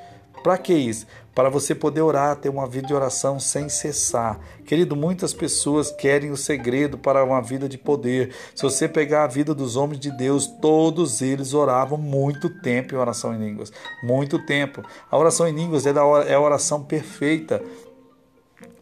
[0.48, 1.06] Para que isso?
[1.36, 4.40] Para você poder orar, ter uma vida de oração sem cessar.
[4.66, 8.34] Querido, muitas pessoas querem o segredo para uma vida de poder.
[8.56, 12.98] Se você pegar a vida dos homens de Deus, todos eles oravam muito tempo em
[12.98, 13.74] oração em línguas.
[14.02, 14.82] Muito tempo.
[15.12, 17.62] A oração em línguas é, é a oração perfeita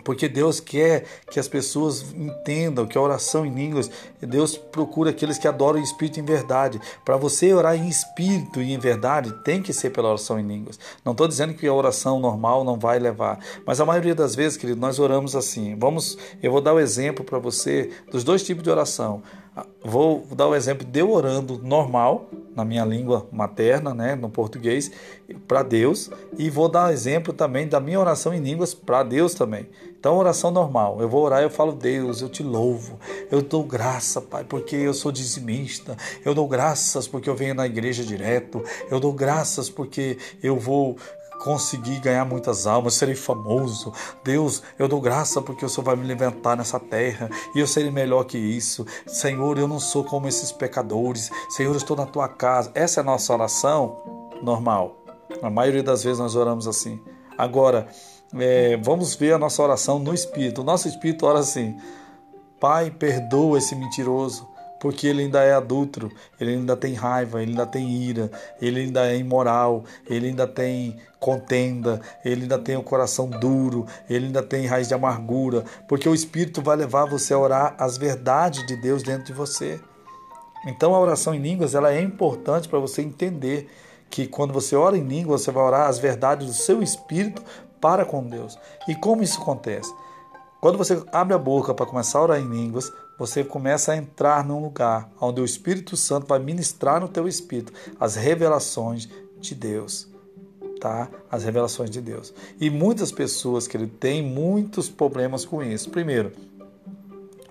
[0.05, 3.89] porque Deus quer que as pessoas entendam que a oração em línguas,
[4.21, 6.79] Deus procura aqueles que adoram o Espírito em verdade.
[7.03, 10.79] Para você orar em Espírito e em verdade, tem que ser pela oração em línguas.
[11.03, 14.57] Não estou dizendo que a oração normal não vai levar, mas a maioria das vezes,
[14.57, 15.75] querido, nós oramos assim.
[15.75, 19.23] Vamos, eu vou dar o um exemplo para você dos dois tipos de oração.
[19.83, 24.91] Vou dar o exemplo de eu orando normal, na minha língua materna, né, no português,
[25.47, 29.67] para Deus, e vou dar exemplo também da minha oração em línguas para Deus também.
[30.05, 31.01] Então, oração normal.
[31.01, 32.99] Eu vou orar e eu falo, Deus, eu te louvo.
[33.31, 35.97] Eu dou graça, Pai, porque eu sou dizimista.
[36.23, 38.63] Eu dou graças porque eu venho na igreja direto.
[38.91, 40.95] Eu dou graças porque eu vou
[41.39, 43.93] conseguir ganhar muitas almas, serei famoso.
[44.23, 47.91] Deus, eu dou graça porque o Senhor vai me levantar nessa terra e eu serei
[47.91, 48.85] melhor que isso.
[49.05, 51.29] Senhor, eu não sou como esses pecadores.
[51.49, 52.71] Senhor, eu estou na tua casa.
[52.73, 54.97] Essa é a nossa oração normal.
[55.41, 56.99] A maioria das vezes nós oramos assim.
[57.37, 57.87] Agora,
[58.33, 60.61] é, vamos ver a nossa oração no Espírito.
[60.61, 61.77] O nosso Espírito ora assim:
[62.59, 64.54] Pai, perdoa esse mentiroso
[64.85, 68.29] porque ele ainda é adulto, ele ainda tem raiva, ele ainda tem ira,
[68.61, 74.27] ele ainda é imoral, ele ainda tem contenda, ele ainda tem o coração duro, ele
[74.27, 78.63] ainda tem raiz de amargura, porque o Espírito vai levar você a orar as verdades
[78.67, 79.81] de Deus dentro de você.
[80.67, 83.67] Então a oração em línguas ela é importante para você entender
[84.07, 87.41] que quando você ora em língua, você vai orar as verdades do seu espírito
[87.81, 88.55] para com Deus.
[88.87, 89.91] E como isso acontece?
[90.61, 94.43] Quando você abre a boca para começar a orar em línguas, você começa a entrar
[94.45, 99.07] num lugar onde o Espírito Santo vai ministrar no teu espírito as revelações
[99.39, 100.07] de Deus.
[100.79, 101.09] Tá?
[101.31, 102.33] As revelações de Deus.
[102.59, 105.89] E muitas pessoas que ele tem muitos problemas com isso.
[105.89, 106.31] Primeiro,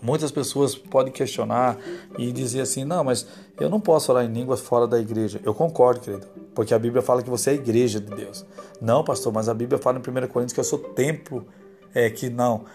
[0.05, 1.79] Muitas pessoas podem questionar
[2.19, 3.27] e dizer assim: não, mas
[3.59, 5.41] eu não posso orar em línguas fora da igreja.
[5.43, 8.45] Eu concordo, querido, porque a Bíblia fala que você é a igreja de Deus.
[8.83, 11.47] Não, pastor, mas a Bíblia fala em 1 Coríntios que eu sou templo.
[11.95, 12.67] É que não,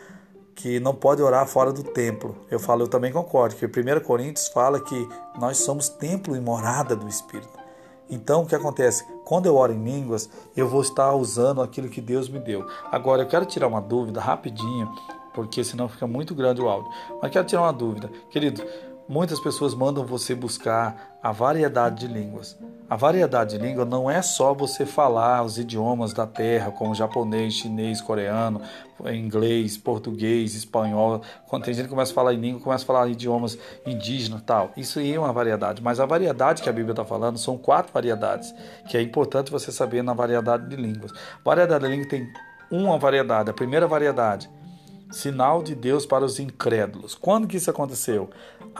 [0.60, 2.36] que não pode orar fora do templo.
[2.52, 5.08] Eu falo, eu também concordo, que 1 Coríntios fala que
[5.40, 7.58] nós somos templo e morada do Espírito.
[8.10, 9.06] Então, o que acontece?
[9.24, 12.68] Quando eu oro em línguas, eu vou estar usando aquilo que Deus me deu.
[12.92, 14.94] Agora, eu quero tirar uma dúvida rapidinho
[15.34, 16.92] porque senão fica muito grande o áudio.
[17.22, 18.12] Mas quero tirar uma dúvida.
[18.30, 18.62] Querido,
[19.10, 22.56] muitas pessoas mandam você buscar a variedade de línguas.
[22.88, 27.56] A variedade de língua não é só você falar os idiomas da terra, como japonês,
[27.56, 28.62] chinês, coreano,
[29.12, 31.22] inglês, português, espanhol.
[31.48, 34.72] Quando tem gente que começa a falar em língua, começa a falar idiomas indígenas tal.
[34.78, 35.82] Isso aí é uma variedade.
[35.82, 38.54] Mas a variedade que a Bíblia está falando são quatro variedades,
[38.88, 41.12] que é importante você saber na variedade de línguas.
[41.44, 42.28] Variedade de língua tem
[42.72, 43.50] uma variedade.
[43.50, 44.50] A primeira variedade
[45.12, 47.16] sinal de Deus para os incrédulos.
[47.16, 48.30] Quando que isso aconteceu?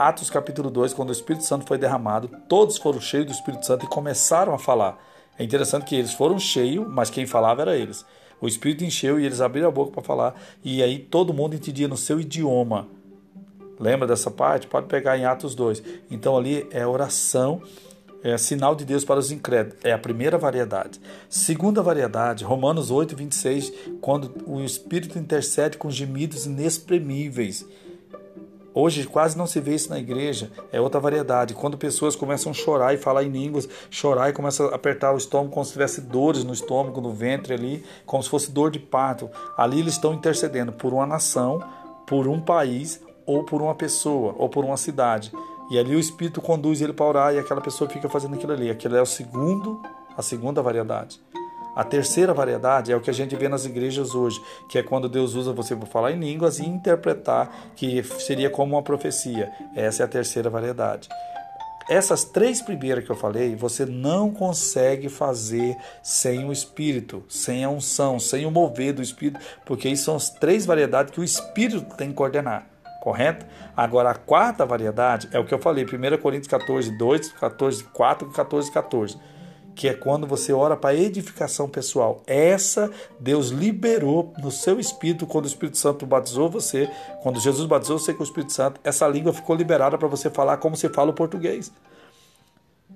[0.00, 3.84] Atos capítulo 2, quando o Espírito Santo foi derramado, todos foram cheios do Espírito Santo
[3.84, 4.98] e começaram a falar.
[5.38, 8.02] É interessante que eles foram cheios, mas quem falava era eles.
[8.40, 10.34] O Espírito encheu e eles abriram a boca para falar,
[10.64, 12.88] e aí todo mundo entendia no seu idioma.
[13.78, 14.66] Lembra dessa parte?
[14.66, 15.82] Pode pegar em Atos 2.
[16.10, 17.60] Então ali é oração
[18.22, 19.78] é sinal de Deus para os incrédulos.
[19.84, 20.98] É a primeira variedade.
[21.28, 27.66] Segunda variedade, Romanos 8, 26, quando o Espírito intercede com gemidos inexprimíveis.
[28.72, 31.54] Hoje quase não se vê isso na igreja, é outra variedade.
[31.54, 35.16] Quando pessoas começam a chorar e falar em línguas, chorar e começam a apertar o
[35.16, 38.78] estômago como se tivesse dores no estômago, no ventre ali, como se fosse dor de
[38.78, 39.28] parto.
[39.56, 41.60] Ali eles estão intercedendo por uma nação,
[42.06, 45.32] por um país, ou por uma pessoa, ou por uma cidade.
[45.70, 48.70] E ali o Espírito conduz ele para orar e aquela pessoa fica fazendo aquilo ali.
[48.70, 49.80] Aquilo é o segundo,
[50.16, 51.20] a segunda variedade.
[51.74, 55.08] A terceira variedade é o que a gente vê nas igrejas hoje, que é quando
[55.08, 59.50] Deus usa você para falar em línguas e interpretar, que seria como uma profecia.
[59.74, 61.08] Essa é a terceira variedade.
[61.88, 67.68] Essas três primeiras que eu falei, você não consegue fazer sem o Espírito, sem a
[67.68, 71.96] unção, sem o mover do Espírito, porque isso são as três variedades que o Espírito
[71.96, 73.46] tem que coordenar correto?
[73.76, 78.28] Agora, a quarta variedade é o que eu falei, 1 Coríntios 14, 2, 14, 4
[78.28, 79.18] e 14, 14,
[79.74, 82.22] que é quando você ora para edificação pessoal.
[82.26, 86.90] Essa Deus liberou no seu espírito, quando o Espírito Santo batizou você,
[87.22, 90.56] quando Jesus batizou você com o Espírito Santo, essa língua ficou liberada para você falar
[90.58, 91.72] como se fala o português.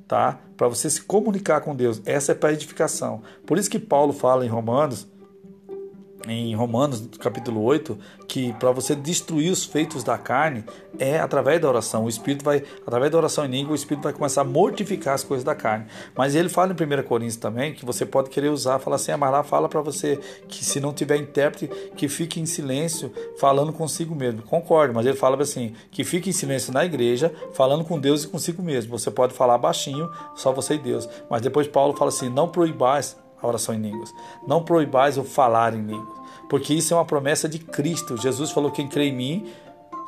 [0.07, 0.39] Tá?
[0.57, 2.03] Para você se comunicar com Deus.
[2.05, 3.23] Essa é para edificação.
[3.47, 5.07] Por isso que Paulo fala em Romanos
[6.29, 10.65] em Romanos capítulo 8 que para você destruir os feitos da carne
[10.99, 12.05] é através da oração.
[12.05, 15.25] O Espírito vai, através da oração em língua, o Espírito vai começar a mortificar as
[15.25, 15.87] coisas da carne.
[16.17, 19.43] Mas ele fala em 1 Coríntios também que você pode querer usar, fala assim, Amará
[19.43, 24.43] fala para você que se não tiver intérprete, que fique em silêncio, falando consigo mesmo.
[24.43, 28.29] Concordo, mas ele fala assim, que fique em silêncio na igreja, falando com Deus e
[28.29, 28.97] consigo mesmo.
[28.97, 31.09] Você pode falar baixinho, só você e Deus.
[31.29, 34.15] Mas depois Paulo fala assim, não proibais a oração em línguas.
[34.47, 38.17] Não proibais o falar em línguas, porque isso é uma promessa de Cristo.
[38.17, 39.47] Jesus falou: quem crê em mim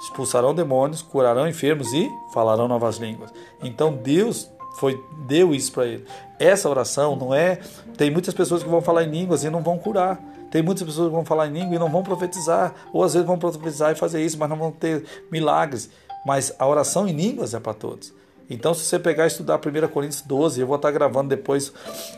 [0.00, 3.32] expulsarão demônios, curarão enfermos e falarão novas línguas.
[3.62, 6.04] Então Deus foi deu isso para ele.
[6.38, 7.60] Essa oração não é.
[7.96, 10.20] Tem muitas pessoas que vão falar em línguas e não vão curar.
[10.50, 13.26] Tem muitas pessoas que vão falar em língua e não vão profetizar, ou às vezes
[13.26, 15.90] vão profetizar e fazer isso, mas não vão ter milagres.
[16.24, 18.12] Mas a oração em línguas é para todos.
[18.48, 21.72] Então, se você pegar e estudar 1 Coríntios 12, eu vou estar gravando depois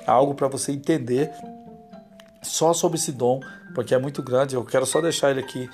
[0.07, 1.31] algo para você entender
[2.43, 3.41] só sobre esse dom
[3.79, 4.57] porque é muito grande.
[4.57, 5.71] Eu quero só deixar ele aqui,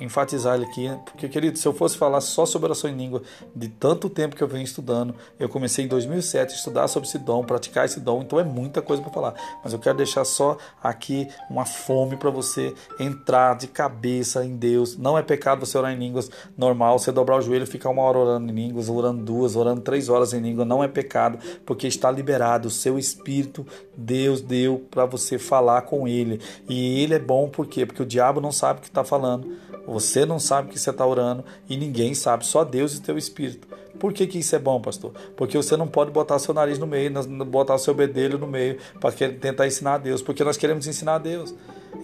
[0.00, 3.22] enfatizar ele aqui, porque, querido, se eu fosse falar só sobre oração em língua,
[3.56, 7.18] de tanto tempo que eu venho estudando, eu comecei em 2007 a estudar sobre esse
[7.18, 9.34] dom, praticar esse dom, então é muita coisa para falar.
[9.64, 14.96] Mas eu quero deixar só aqui uma fome para você entrar de cabeça em Deus.
[14.96, 18.18] Não é pecado você orar em línguas normal, você dobrar o joelho ficar uma hora
[18.18, 21.36] orando em línguas, orando duas, orando três horas em língua, não é pecado,
[21.66, 22.68] porque está liberado.
[22.68, 27.66] O seu espírito, Deus deu para você falar com Ele, e Ele é bom por
[27.66, 27.86] quê?
[27.86, 30.90] Porque o diabo não sabe o que está falando, você não sabe o que você
[30.90, 33.68] está orando e ninguém sabe, só Deus e teu espírito.
[33.98, 35.12] Por que, que isso é bom, pastor?
[35.36, 37.12] Porque você não pode botar seu nariz no meio,
[37.44, 41.18] botar seu bedelho no meio para tentar ensinar a Deus, porque nós queremos ensinar a
[41.18, 41.54] Deus.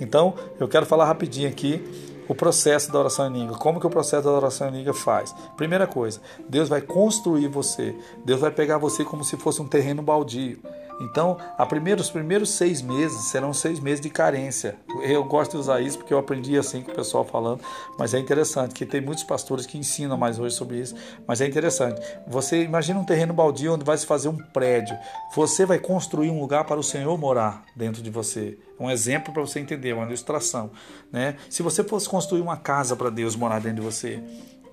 [0.00, 1.82] Então, eu quero falar rapidinho aqui
[2.28, 3.56] o processo da oração em língua.
[3.56, 5.34] Como que o processo da oração em língua faz?
[5.56, 7.94] Primeira coisa, Deus vai construir você.
[8.24, 10.58] Deus vai pegar você como se fosse um terreno baldio.
[11.00, 14.76] Então, a primeiro, os primeiros seis meses serão seis meses de carência.
[15.02, 17.60] Eu gosto de usar isso porque eu aprendi assim com o pessoal falando,
[17.98, 20.94] mas é interessante que tem muitos pastores que ensinam mais hoje sobre isso.
[21.26, 22.00] Mas é interessante.
[22.26, 24.96] Você imagina um terreno baldio onde vai se fazer um prédio.
[25.34, 28.58] Você vai construir um lugar para o Senhor morar dentro de você.
[28.78, 30.70] Um exemplo para você entender, uma ilustração.
[31.12, 31.36] Né?
[31.50, 34.22] Se você fosse construir uma casa para Deus morar dentro de você,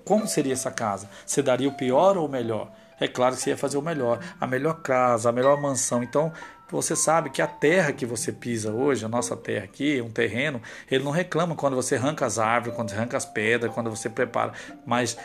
[0.04, 1.08] como seria essa casa?
[1.24, 2.70] Você daria o pior ou o melhor?
[3.00, 6.02] É claro que você ia fazer o melhor, a melhor casa, a melhor mansão.
[6.02, 6.32] Então,
[6.70, 10.60] você sabe que a terra que você pisa hoje, a nossa terra aqui, um terreno,
[10.90, 14.08] ele não reclama quando você arranca as árvores, quando você arranca as pedras, quando você
[14.08, 14.52] prepara,
[14.84, 15.16] mas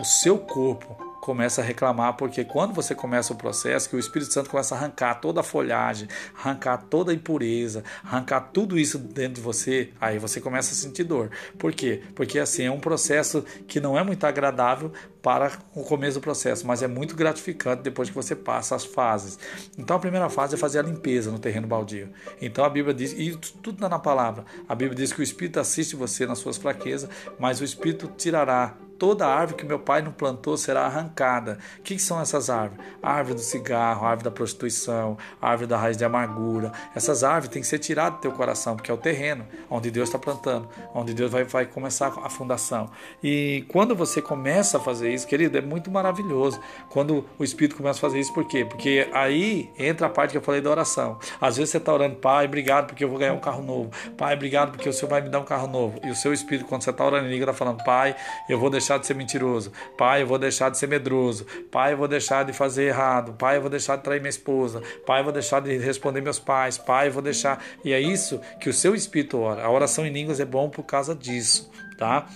[0.00, 4.32] o seu corpo começa a reclamar, porque quando você começa o processo, que o Espírito
[4.32, 6.06] Santo começa a arrancar toda a folhagem,
[6.38, 11.02] arrancar toda a impureza, arrancar tudo isso dentro de você, aí você começa a sentir
[11.02, 11.32] dor.
[11.58, 12.00] Por quê?
[12.14, 16.64] Porque assim, é um processo que não é muito agradável para o começo do processo,
[16.64, 19.36] mas é muito gratificante depois que você passa as fases.
[19.76, 22.08] Então a primeira fase é fazer a limpeza no terreno baldio.
[22.40, 25.58] Então a Bíblia diz, e tudo está na palavra, a Bíblia diz que o Espírito
[25.58, 30.12] assiste você nas suas fraquezas, mas o Espírito tirará toda árvore que meu pai não
[30.12, 31.58] plantou será arrancada.
[31.78, 32.84] O que são essas árvores?
[33.02, 36.72] A árvore do cigarro, árvore da prostituição, árvore da raiz de amargura.
[36.94, 40.08] Essas árvores têm que ser tiradas do teu coração, porque é o terreno onde Deus
[40.08, 42.90] está plantando, onde Deus vai, vai começar a fundação.
[43.22, 46.60] E quando você começa a fazer isso, querido, é muito maravilhoso.
[46.88, 48.64] Quando o Espírito começa a fazer isso, por quê?
[48.64, 51.18] Porque aí entra a parte que eu falei da oração.
[51.40, 53.90] Às vezes você está orando, Pai, obrigado porque eu vou ganhar um carro novo.
[54.16, 56.00] Pai, obrigado porque o Senhor vai me dar um carro novo.
[56.04, 58.14] E o seu Espírito, quando você está orando em língua, está falando, Pai,
[58.48, 59.72] eu vou deixar deixar de ser mentiroso.
[59.98, 61.44] Pai, eu vou deixar de ser medroso.
[61.70, 63.32] Pai, eu vou deixar de fazer errado.
[63.32, 64.80] Pai, eu vou deixar de trair minha esposa.
[65.04, 66.78] Pai, eu vou deixar de responder meus pais.
[66.78, 67.62] Pai, eu vou deixar.
[67.84, 69.64] E é isso que o seu espírito ora.
[69.64, 72.26] A oração em línguas é bom por causa disso, tá?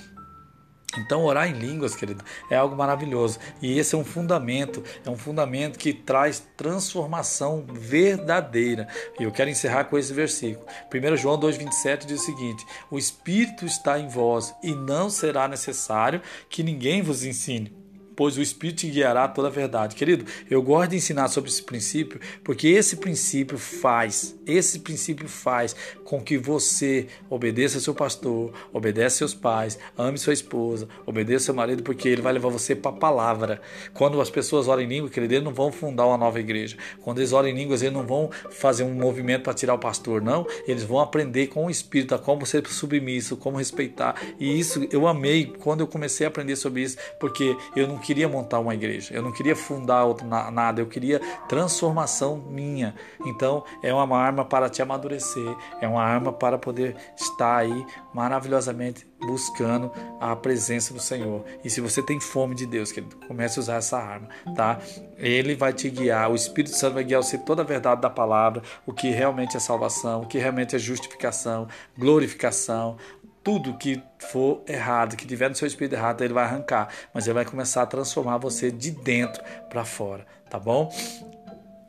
[0.99, 3.39] Então, orar em línguas, querido, é algo maravilhoso.
[3.63, 8.89] E esse é um fundamento, é um fundamento que traz transformação verdadeira.
[9.19, 10.67] E eu quero encerrar com esse versículo.
[10.93, 16.21] 1 João 2,27 diz o seguinte: O Espírito está em vós, e não será necessário
[16.49, 17.80] que ninguém vos ensine
[18.21, 19.97] pois o Espírito te guiará toda a verdade.
[19.97, 25.75] Querido, eu gosto de ensinar sobre esse princípio, porque esse princípio faz, esse princípio faz
[26.05, 31.83] com que você obedeça seu pastor, obedeça seus pais, ame sua esposa, obedeça seu marido,
[31.83, 33.63] porque ele vai levar você para a palavra.
[33.95, 36.77] Quando as pessoas oram em língua, querido, eles não vão fundar uma nova igreja.
[37.01, 40.21] Quando eles oram em línguas, eles não vão fazer um movimento para tirar o pastor,
[40.21, 40.47] não.
[40.69, 44.15] Eles vão aprender com o Espírito, a como ser submisso, como respeitar.
[44.39, 48.29] E isso eu amei quando eu comecei a aprender sobre isso, porque eu não queria
[48.29, 50.05] montar uma igreja, eu não queria fundar
[50.51, 52.93] nada, eu queria transformação minha.
[53.25, 59.07] Então é uma arma para te amadurecer, é uma arma para poder estar aí maravilhosamente
[59.21, 61.45] buscando a presença do Senhor.
[61.63, 64.81] E se você tem fome de Deus, querido, comece a usar essa arma, tá?
[65.17, 68.63] Ele vai te guiar, o Espírito Santo vai guiar você toda a verdade da palavra,
[68.85, 72.97] o que realmente é salvação, o que realmente é justificação, glorificação,
[73.43, 77.35] tudo que for errado, que tiver no seu espírito errado, ele vai arrancar, mas ele
[77.35, 80.93] vai começar a transformar você de dentro para fora, tá bom?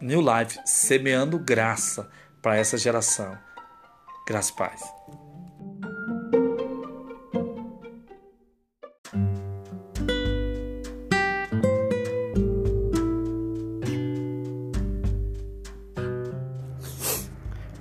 [0.01, 2.09] New Life semeando graça
[2.41, 3.37] para essa geração.
[4.27, 4.81] Graça e paz.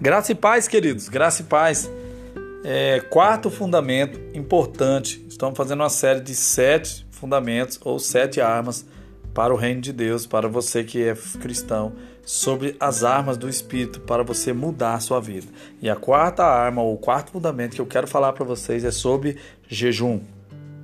[0.01, 1.09] Graça e paz, queridos.
[1.09, 1.91] Graça e paz.
[2.63, 8.85] É, quarto fundamento importante, estamos fazendo uma série de sete fundamentos ou sete armas
[9.33, 14.01] para o reino de Deus, para você que é cristão, sobre as armas do Espírito
[14.01, 15.47] para você mudar a sua vida.
[15.81, 19.39] E a quarta arma, ou quarto fundamento que eu quero falar para vocês é sobre
[19.67, 20.21] jejum.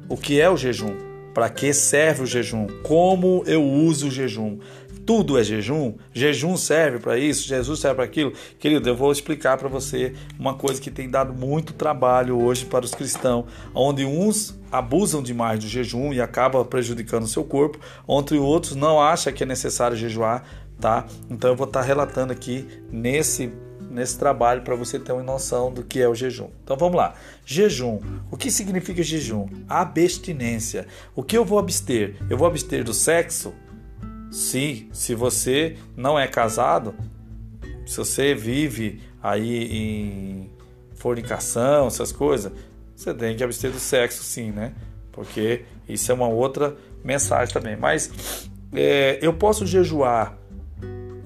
[0.09, 0.97] O que é o jejum?
[1.35, 2.67] Para que serve o jejum?
[2.83, 4.59] Como eu uso o jejum?
[5.07, 5.95] Tudo é jejum?
[6.13, 7.47] Jejum serve para isso?
[7.47, 8.33] Jesus serve para aquilo?
[8.59, 12.85] Querido, eu vou explicar para você uma coisa que tem dado muito trabalho hoje para
[12.85, 18.37] os cristãos, onde uns abusam demais do jejum e acaba prejudicando o seu corpo, onde
[18.37, 20.45] outros não acham que é necessário jejuar,
[20.81, 21.07] tá?
[21.31, 23.53] Então eu vou estar relatando aqui nesse
[23.89, 26.51] nesse trabalho para você ter uma noção do que é o jejum.
[26.63, 27.15] Então vamos lá.
[27.47, 28.01] Jejum.
[28.31, 29.49] O que significa jejum?
[29.67, 30.87] Abstinência.
[31.15, 32.17] O que eu vou abster?
[32.29, 33.55] Eu vou abster do sexo?
[34.31, 36.95] Sim, se você não é casado,
[37.87, 40.51] se você vive aí em
[40.95, 42.53] fornicação, essas coisas,
[42.95, 44.73] você tem que abster do sexo, sim, né?
[45.13, 47.77] Porque isso é uma outra mensagem também.
[47.77, 50.37] Mas é, eu posso jejuar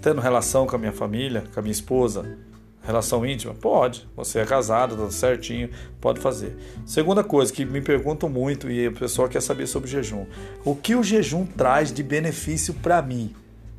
[0.00, 2.38] tendo relação com a minha família, com a minha esposa,
[2.82, 3.54] Relação íntima?
[3.54, 4.08] Pode.
[4.16, 5.68] Você é casado, tá certinho,
[6.00, 6.56] pode fazer.
[6.86, 10.26] Segunda coisa que me perguntam muito e o pessoal quer saber sobre o jejum.
[10.64, 13.34] O que o jejum traz de benefício para mim?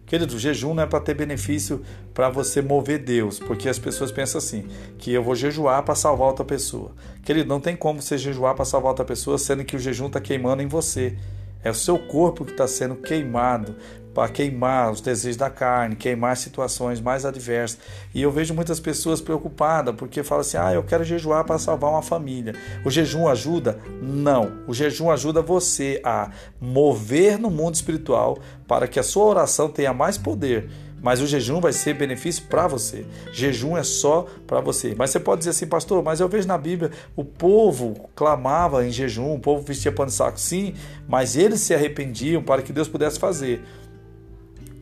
[0.06, 1.82] Querido, o jejum não é para ter benefício
[2.14, 4.66] para você mover Deus, porque as pessoas pensam assim,
[4.98, 6.92] que eu vou jejuar para salvar outra pessoa.
[7.24, 10.20] Querido, não tem como você jejuar para salvar outra pessoa, sendo que o jejum está
[10.20, 11.18] queimando em você.
[11.64, 13.76] É o seu corpo que está sendo queimado
[14.14, 17.80] para queimar os desejos da carne, queimar situações mais adversas.
[18.14, 21.92] E eu vejo muitas pessoas preocupadas porque falam assim: ah, eu quero jejuar para salvar
[21.92, 22.54] uma família.
[22.86, 23.80] O jejum ajuda?
[24.02, 24.52] Não.
[24.68, 28.38] O jejum ajuda você a mover no mundo espiritual
[28.68, 30.70] para que a sua oração tenha mais poder.
[31.02, 33.06] Mas o jejum vai ser benefício para você.
[33.34, 34.94] Jejum é só para você.
[34.96, 38.92] Mas você pode dizer assim, pastor, mas eu vejo na Bíblia o povo clamava em
[38.92, 40.40] jejum, o povo vestia pano de saco.
[40.40, 40.76] Sim,
[41.08, 43.64] mas eles se arrependiam para que Deus pudesse fazer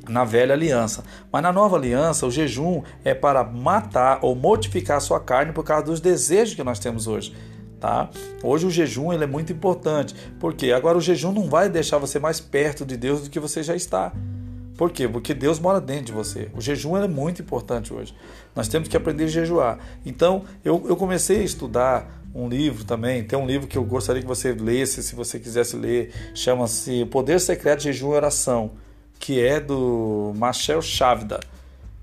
[0.09, 1.03] na velha aliança.
[1.31, 5.85] Mas na nova aliança, o jejum é para matar ou mortificar sua carne por causa
[5.85, 7.35] dos desejos que nós temos hoje.
[7.79, 8.09] Tá?
[8.43, 10.13] Hoje o jejum ele é muito importante.
[10.39, 13.63] porque Agora o jejum não vai deixar você mais perto de Deus do que você
[13.63, 14.11] já está.
[14.77, 15.07] Por quê?
[15.07, 16.49] Porque Deus mora dentro de você.
[16.55, 18.15] O jejum é muito importante hoje.
[18.55, 19.77] Nós temos que aprender a jejuar.
[20.05, 23.23] Então, eu, eu comecei a estudar um livro também.
[23.23, 26.13] Tem um livro que eu gostaria que você lesse, se você quisesse ler.
[26.33, 28.71] Chama-se Poder Secreto Jejum e Oração,
[29.19, 31.39] que é do Machel Chavda.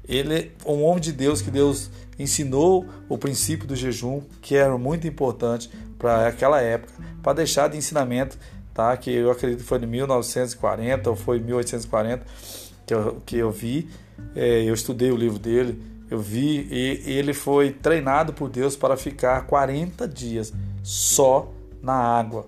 [0.09, 4.77] Ele é um homem de Deus que Deus ensinou o princípio do jejum, que era
[4.79, 6.93] muito importante para aquela época,
[7.23, 8.39] para deixar de ensinamento,
[8.73, 8.97] tá?
[8.97, 12.25] que eu acredito que foi em 1940 ou foi em 1840
[12.87, 13.89] que eu, que eu vi,
[14.35, 18.97] é, eu estudei o livro dele, eu vi, e ele foi treinado por Deus para
[18.97, 20.53] ficar 40 dias
[20.83, 21.53] só
[21.83, 22.47] na água.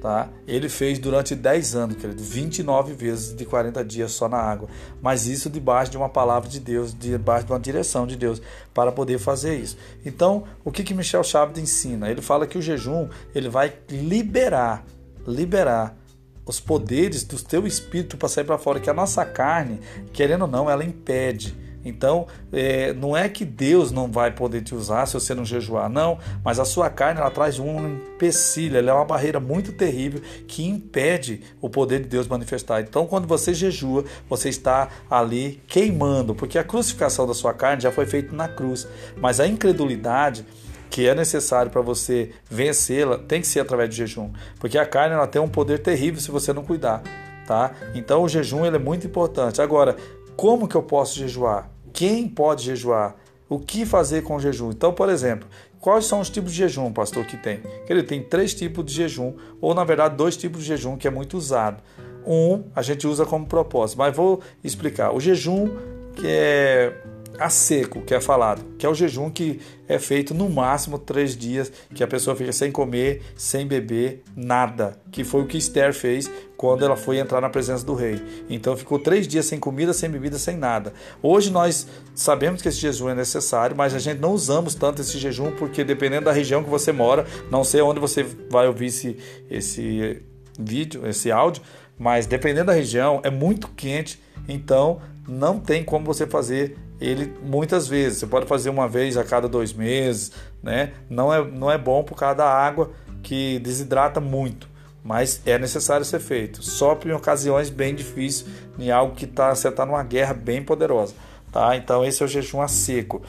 [0.00, 0.28] Tá?
[0.46, 4.68] Ele fez durante 10 anos, querido, 29 vezes de 40 dias só na água.
[5.00, 8.40] Mas isso debaixo de uma palavra de Deus, debaixo de uma direção de Deus,
[8.72, 9.76] para poder fazer isso.
[10.04, 12.10] Então, o que, que Michel Chaves ensina?
[12.10, 14.84] Ele fala que o jejum ele vai liberar,
[15.26, 15.96] liberar
[16.44, 19.80] os poderes do teu espírito para sair para fora, que a nossa carne,
[20.12, 21.54] querendo ou não, ela impede.
[21.84, 25.88] Então, é, não é que Deus não vai poder te usar se você não jejuar,
[25.88, 30.20] não, mas a sua carne ela traz um empecilho, ela é uma barreira muito terrível
[30.46, 32.80] que impede o poder de Deus manifestar.
[32.80, 37.90] Então, quando você jejua, você está ali queimando, porque a crucificação da sua carne já
[37.90, 40.44] foi feita na cruz, mas a incredulidade
[40.92, 44.30] que é necessário para você vencê-la tem que ser através do jejum,
[44.60, 47.02] porque a carne ela tem um poder terrível se você não cuidar,
[47.46, 47.72] tá?
[47.94, 49.62] Então o jejum ele é muito importante.
[49.62, 49.96] Agora,
[50.36, 51.71] como que eu posso jejuar?
[51.92, 53.16] Quem pode jejuar?
[53.48, 54.70] O que fazer com o jejum?
[54.70, 55.46] Então, por exemplo,
[55.78, 57.60] quais são os tipos de jejum, pastor, que tem?
[57.88, 61.10] Ele tem três tipos de jejum, ou na verdade dois tipos de jejum que é
[61.10, 61.82] muito usado.
[62.26, 65.12] Um a gente usa como propósito, mas vou explicar.
[65.12, 65.68] O jejum
[66.14, 67.02] que é
[67.38, 71.36] a seco, que é falado, que é o jejum que é feito no máximo três
[71.36, 75.92] dias, que a pessoa fica sem comer, sem beber, nada, que foi o que Esther
[75.92, 76.30] fez
[76.62, 78.22] quando ela foi entrar na presença do rei.
[78.48, 80.92] Então ficou três dias sem comida, sem bebida, sem nada.
[81.20, 85.18] Hoje nós sabemos que esse jejum é necessário, mas a gente não usamos tanto esse
[85.18, 89.18] jejum porque dependendo da região que você mora, não sei onde você vai ouvir esse,
[89.50, 90.22] esse
[90.56, 91.64] vídeo, esse áudio,
[91.98, 97.88] mas dependendo da região é muito quente, então não tem como você fazer ele muitas
[97.88, 98.20] vezes.
[98.20, 100.30] Você pode fazer uma vez a cada dois meses,
[100.62, 100.92] né?
[101.10, 104.68] Não é, não é bom por causa da água que desidrata muito,
[105.02, 106.62] mas é necessário ser feito.
[106.62, 108.46] Só em ocasiões bem difíceis,
[108.78, 111.14] em algo que tá, você está numa guerra bem poderosa,
[111.50, 111.76] tá?
[111.76, 113.22] Então esse é o jejum a seco.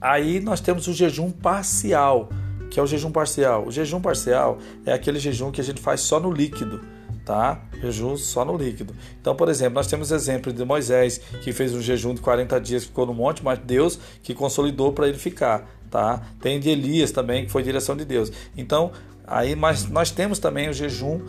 [0.00, 2.28] Aí nós temos o jejum parcial,
[2.70, 3.66] que é o jejum parcial.
[3.66, 6.80] O jejum parcial é aquele jejum que a gente faz só no líquido
[7.26, 7.60] tá?
[7.82, 8.94] Jejum só no líquido.
[9.20, 12.84] Então, por exemplo, nós temos exemplo de Moisés, que fez um jejum de 40 dias,
[12.84, 16.22] ficou no monte, mas Deus que consolidou para ele ficar, tá?
[16.40, 18.30] Tem de Elias também, que foi direção de Deus.
[18.56, 18.92] Então,
[19.26, 21.20] aí mas nós temos também o jejum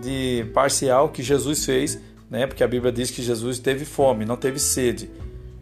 [0.00, 1.98] de parcial que Jesus fez,
[2.30, 2.46] né?
[2.46, 5.10] Porque a Bíblia diz que Jesus teve fome, não teve sede.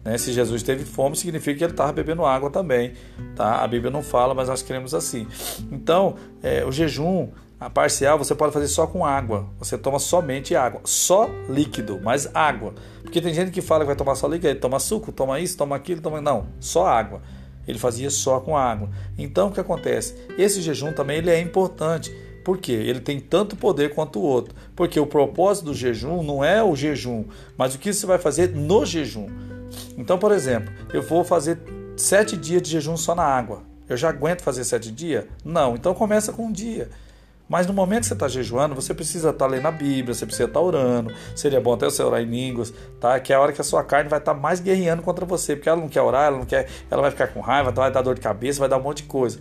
[0.03, 0.17] Né?
[0.17, 2.93] Se Jesus teve fome, significa que ele estava bebendo água também.
[3.35, 3.63] Tá?
[3.63, 5.27] A Bíblia não fala, mas nós queremos assim.
[5.71, 7.29] Então, é, o jejum
[7.63, 9.47] a parcial você pode fazer só com água.
[9.57, 10.81] Você toma somente água.
[10.83, 12.73] Só líquido, mas água.
[13.01, 15.77] Porque tem gente que fala que vai tomar só líquido, toma suco, toma isso, toma
[15.77, 16.19] aquilo, toma.
[16.19, 17.21] Não, só água.
[17.67, 18.89] Ele fazia só com água.
[19.17, 20.15] Então o que acontece?
[20.37, 22.11] Esse jejum também ele é importante.
[22.43, 22.73] Por quê?
[22.73, 24.53] Ele tem tanto poder quanto o outro.
[24.75, 27.25] Porque o propósito do jejum não é o jejum,
[27.57, 29.27] mas o que você vai fazer no jejum.
[29.97, 31.59] Então, por exemplo, eu vou fazer
[31.95, 33.63] sete dias de jejum só na água.
[33.87, 35.25] Eu já aguento fazer sete dias?
[35.43, 35.75] Não.
[35.75, 36.89] Então começa com um dia.
[37.53, 40.25] Mas no momento que você está jejuando, você precisa estar tá lendo a Bíblia, você
[40.25, 41.13] precisa estar tá orando.
[41.35, 43.19] Seria bom até você orar em línguas, tá?
[43.19, 45.55] Que é a hora que a sua carne vai estar tá mais guerreando contra você,
[45.55, 48.01] porque ela não quer orar, ela não quer, ela vai ficar com raiva, vai dar
[48.01, 49.37] dor de cabeça, vai dar um monte de coisa.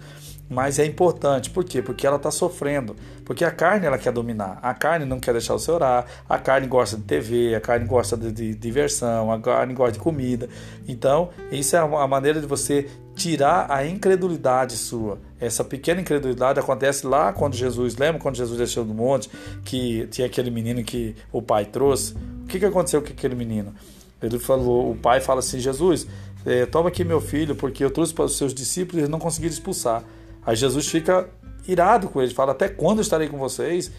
[0.50, 1.48] mas é importante.
[1.48, 1.80] Por quê?
[1.80, 2.94] Porque ela está sofrendo.
[3.24, 4.58] Porque a carne ela quer dominar.
[4.60, 6.04] A carne não quer deixar você orar.
[6.28, 9.92] A carne gosta de TV, a carne gosta de, de, de diversão, a carne gosta
[9.92, 10.50] de comida.
[10.86, 15.18] Então, isso é a maneira de você tirar a incredulidade sua.
[15.40, 19.28] Essa pequena incredulidade acontece lá quando Jesus, lembra quando Jesus desceu do monte,
[19.64, 22.14] que tinha aquele menino que o pai trouxe?
[22.44, 23.74] O que, que aconteceu com aquele menino?
[24.22, 26.06] Ele falou, o pai fala assim, Jesus,
[26.46, 29.18] é, toma aqui meu filho, porque eu trouxe para os seus discípulos e eles não
[29.18, 30.02] conseguiram expulsar.
[30.44, 31.28] Aí Jesus fica
[31.66, 33.90] irado com eles, fala: Até quando estarei com vocês?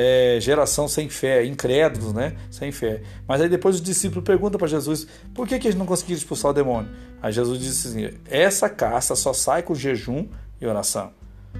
[0.00, 2.36] É, geração sem fé, incrédulos, né?
[2.52, 3.02] Sem fé.
[3.26, 6.52] Mas aí depois os discípulos perguntam para Jesus: Por que, que eles não conseguiram expulsar
[6.52, 6.88] o demônio?
[7.20, 10.28] Aí Jesus disse assim: Essa casta só sai com jejum
[10.60, 11.10] e oração.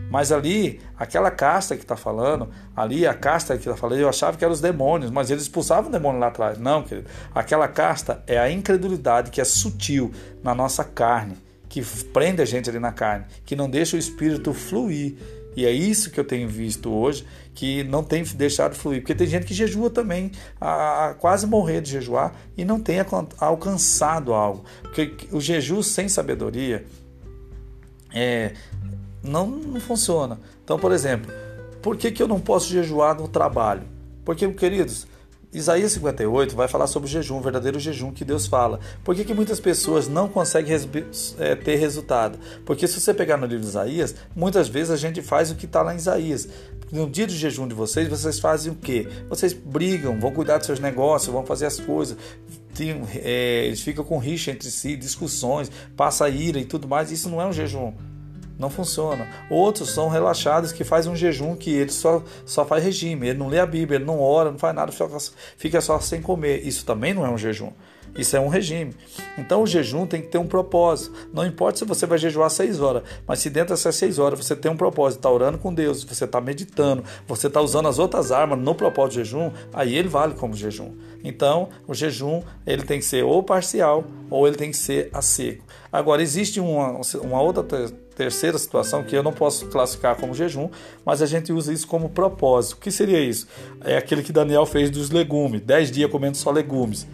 [0.09, 4.37] Mas ali, aquela casta que está falando, ali a casta que está falando, eu achava
[4.37, 6.59] que eram os demônios, mas eles expulsavam o demônio lá atrás.
[6.59, 7.09] Não, querido.
[7.35, 10.13] Aquela casta é a incredulidade que é sutil
[10.45, 11.37] na nossa carne
[11.69, 15.17] que prende a gente ali na carne, que não deixa o espírito fluir.
[15.59, 19.01] E é isso que eu tenho visto hoje, que não tem deixado fluir.
[19.01, 20.31] Porque tem gente que jejua também,
[20.61, 22.99] a, a quase morrer de jejuar, e não tem
[23.41, 24.65] alcançado algo.
[24.85, 26.85] Porque o jejum sem sabedoria
[28.15, 28.53] é,
[29.21, 30.39] não, não funciona.
[30.63, 31.29] Então, por exemplo,
[31.83, 33.83] por que, que eu não posso jejuar no trabalho?
[34.25, 35.09] Porque, queridos,
[35.51, 38.81] Isaías 58 vai falar sobre o jejum, o verdadeiro jejum que Deus fala.
[39.03, 40.77] Por que, que muitas pessoas não conseguem
[41.39, 42.39] é, ter resultado?
[42.67, 45.65] Porque se você pegar no livro de Isaías, muitas vezes a gente faz o que
[45.65, 46.49] está lá em Isaías.
[46.93, 49.09] No dia do jejum de vocês, vocês fazem o quê?
[49.31, 52.17] Vocês brigam, vão cuidar dos seus negócios, vão fazer as coisas.
[52.75, 57.11] Tem, é, eles ficam com rixa entre si, discussões, passa ira e tudo mais.
[57.11, 57.95] Isso não é um jejum.
[58.59, 59.29] Não funciona.
[59.49, 63.49] Outros são relaxados que fazem um jejum que ele só, só faz regime, ele não
[63.49, 64.93] lê a Bíblia, ele não ora, não faz nada,
[65.57, 66.67] fica só sem comer.
[66.67, 67.71] Isso também não é um jejum.
[68.17, 68.95] Isso é um regime.
[69.37, 71.15] Então o jejum tem que ter um propósito.
[71.33, 74.57] Não importa se você vai jejuar seis horas, mas se dentro dessas seis horas você
[74.57, 78.33] tem um propósito, está orando com Deus, você está meditando, você está usando as outras
[78.33, 80.93] armas no propósito de jejum, aí ele vale como jejum.
[81.23, 85.23] Então o jejum ele tem que ser ou parcial ou ele tem que ser a
[85.23, 85.65] seco.
[85.93, 87.63] Agora existe uma, uma outra
[88.19, 90.69] terceira situação que eu não posso classificar como jejum,
[91.07, 92.73] mas a gente usa isso como propósito.
[92.73, 93.47] O que seria isso?
[93.85, 97.07] É aquele que Daniel fez dos legumes, 10 dias comendo só legumes,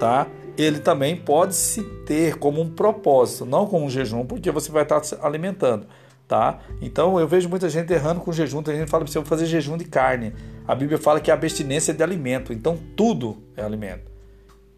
[0.00, 0.26] tá?
[0.56, 4.84] Ele também pode se ter como um propósito, não como um jejum, porque você vai
[4.84, 5.86] estar se alimentando,
[6.26, 6.60] tá?
[6.80, 9.44] Então eu vejo muita gente errando com jejum, tem gente que fala que você fazer
[9.44, 10.32] jejum de carne.
[10.66, 14.15] A Bíblia fala que a abstinência é de alimento, então tudo é alimento.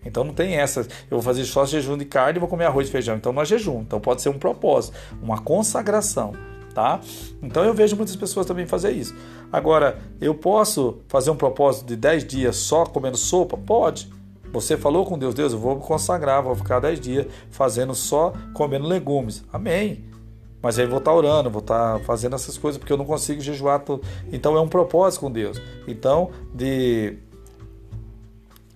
[0.05, 2.89] Então não tem essa, eu vou fazer só jejum de carne e vou comer arroz
[2.89, 3.17] e feijão.
[3.17, 6.33] Então não é jejum, então pode ser um propósito, uma consagração,
[6.75, 7.01] tá?
[7.43, 9.15] Então eu vejo muitas pessoas também fazer isso.
[9.53, 13.57] Agora, eu posso fazer um propósito de 10 dias só comendo sopa?
[13.57, 14.09] Pode.
[14.53, 18.33] Você falou com Deus, Deus, eu vou me consagrar, vou ficar 10 dias fazendo só
[18.55, 19.45] comendo legumes.
[19.53, 20.05] Amém.
[20.63, 23.81] Mas aí vou estar orando, vou estar fazendo essas coisas, porque eu não consigo jejuar
[23.81, 24.03] tudo.
[24.33, 25.61] Então é um propósito com Deus.
[25.87, 27.17] Então, de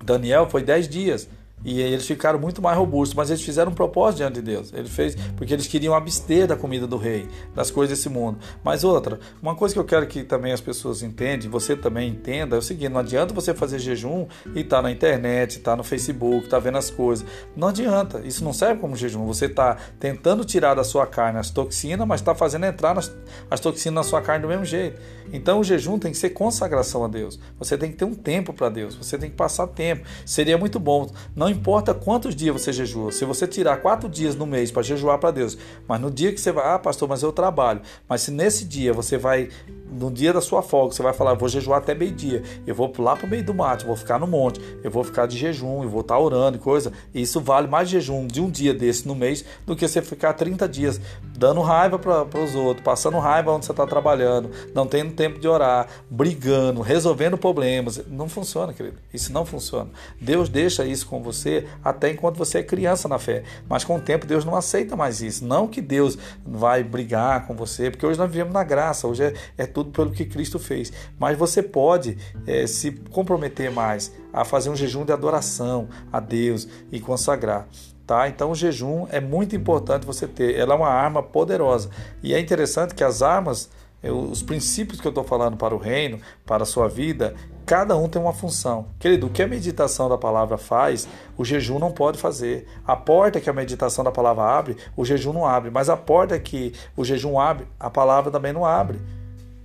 [0.03, 1.29] Daniel foi 10 dias.
[1.65, 4.73] E eles ficaram muito mais robustos, mas eles fizeram um propósito diante de Deus.
[4.73, 8.39] Ele fez porque eles queriam abster da comida do rei, das coisas desse mundo.
[8.65, 12.57] Mas outra, uma coisa que eu quero que também as pessoas entendam, você também entenda,
[12.57, 15.77] é o seguinte: não adianta você fazer jejum e estar tá na internet, estar tá
[15.77, 17.27] no Facebook, estar tá vendo as coisas.
[17.57, 18.21] Não adianta.
[18.25, 19.25] Isso não serve como jejum.
[19.27, 23.13] Você está tentando tirar da sua carne as toxinas, mas está fazendo entrar nas,
[23.51, 25.01] as toxinas na sua carne do mesmo jeito.
[25.33, 27.39] Então o jejum tem que ser consagração a Deus.
[27.59, 28.95] Você tem que ter um tempo para Deus.
[28.95, 30.05] Você tem que passar tempo.
[30.27, 31.11] Seria muito bom.
[31.35, 33.13] Não importa quantos dias você jejua.
[33.13, 36.41] Se você tirar quatro dias no mês para jejuar para Deus, mas no dia que
[36.41, 37.81] você vai, ah, pastor, mas eu trabalho.
[38.09, 39.49] Mas se nesse dia você vai,
[39.91, 42.43] no dia da sua folga, você vai falar, vou jejuar até meio-dia.
[42.67, 45.27] Eu vou lá para o meio do mato, vou ficar no monte, eu vou ficar
[45.27, 46.93] de jejum, eu vou estar tá orando e coisa.
[47.15, 50.69] Isso vale mais jejum de um dia desse no mês do que você ficar 30
[50.69, 51.01] dias
[51.37, 55.49] dando raiva para os outros, passando raiva onde você está trabalhando, não tendo tempo de
[55.49, 58.01] orar, brigando, resolvendo problemas.
[58.07, 58.97] Não funciona, querido.
[59.13, 59.91] Isso não funciona.
[60.21, 63.43] Deus deixa isso com você você até enquanto você é criança na fé.
[63.69, 65.45] Mas com o tempo Deus não aceita mais isso.
[65.45, 66.17] Não que Deus
[66.47, 70.11] vai brigar com você, porque hoje nós vivemos na graça, hoje é, é tudo pelo
[70.11, 70.93] que Cristo fez.
[71.19, 72.17] Mas você pode
[72.47, 77.67] é, se comprometer mais a fazer um jejum de adoração a Deus e consagrar.
[78.07, 78.29] Tá?
[78.29, 80.57] Então o jejum é muito importante você ter.
[80.57, 81.91] Ela é uma arma poderosa.
[82.23, 83.71] E é interessante que as armas
[84.11, 87.35] os princípios que eu estou falando para o reino, para a sua vida,
[87.65, 88.87] cada um tem uma função.
[88.99, 92.67] Querido, o que a meditação da palavra faz, o jejum não pode fazer.
[92.87, 95.71] A porta que a meditação da palavra abre, o jejum não abre.
[95.71, 99.01] Mas a porta que o jejum abre, a palavra também não abre.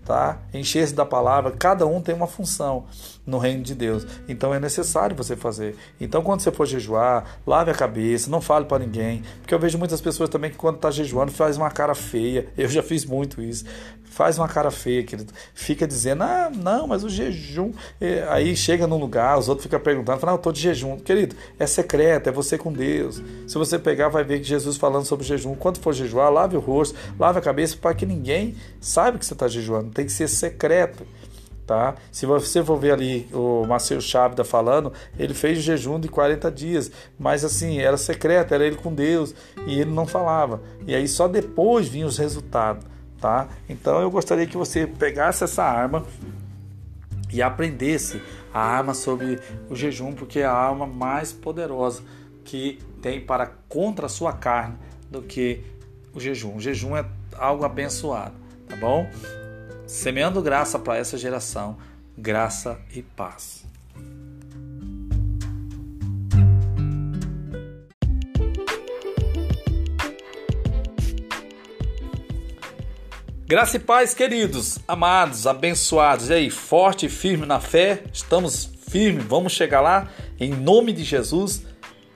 [0.07, 0.39] tá?
[0.53, 2.85] Encher-se da palavra, cada um tem uma função
[3.25, 4.07] no reino de Deus.
[4.29, 5.75] Então é necessário você fazer.
[5.99, 9.77] Então quando você for jejuar, lave a cabeça, não fale para ninguém, porque eu vejo
[9.77, 12.47] muitas pessoas também que quando está jejuando faz uma cara feia.
[12.57, 13.65] Eu já fiz muito isso.
[14.09, 15.31] Faz uma cara feia, querido.
[15.53, 17.71] Fica dizendo: "Ah, não, mas o jejum".
[18.29, 20.97] Aí chega num lugar, os outros ficam perguntando, falam: "Ah, eu tô de jejum".
[20.97, 23.21] Querido, é secreto, é você com Deus.
[23.47, 25.55] Se você pegar, vai ver que Jesus falando sobre jejum.
[25.55, 29.33] Quando for jejuar, lave o rosto, lave a cabeça para que ninguém saiba que você
[29.33, 29.91] está jejuando.
[29.91, 31.05] Tem que ser secreto
[31.67, 31.95] tá?
[32.11, 36.89] Se você for ver ali o Marcelo Chávida falando, ele fez jejum de 40 dias,
[37.19, 39.35] mas assim, era secreto, era ele com Deus
[39.67, 40.61] e ele não falava.
[40.87, 42.85] E aí só depois vinham os resultados,
[43.19, 43.47] tá?
[43.67, 46.05] Então eu gostaria que você pegasse essa arma
[47.31, 48.21] e aprendesse
[48.53, 49.39] a arma sobre
[49.69, 52.01] o jejum, porque é a arma mais poderosa
[52.43, 54.75] que tem para contra a sua carne
[55.11, 55.61] do que
[56.13, 56.55] o jejum.
[56.55, 57.05] O jejum é
[57.37, 58.33] algo abençoado,
[58.67, 59.07] tá bom?
[59.87, 61.77] semeando graça para essa geração,
[62.17, 63.56] graça e paz.
[73.47, 76.29] Graça e paz, queridos, amados, abençoados.
[76.29, 78.03] E aí, forte e firme na fé?
[78.11, 81.63] Estamos firmes, vamos chegar lá em nome de Jesus.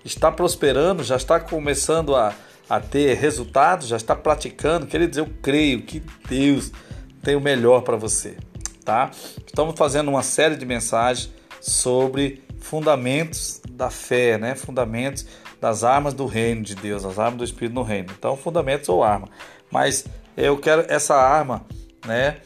[0.04, 2.36] Está prosperando, já está começando a,
[2.70, 4.86] a ter resultados, já está praticando.
[4.88, 6.70] Queridos, eu creio que Deus
[7.24, 8.36] tem o melhor para você,
[8.84, 9.10] tá?
[9.48, 14.54] Estamos fazendo uma série de mensagens sobre fundamentos da fé, né?
[14.54, 15.26] Fundamentos
[15.62, 18.10] das armas do reino de Deus, as armas do Espírito no reino.
[18.20, 19.30] Então, fundamentos ou arma.
[19.72, 20.04] Mas
[20.36, 21.66] eu quero essa arma,
[22.06, 22.38] né?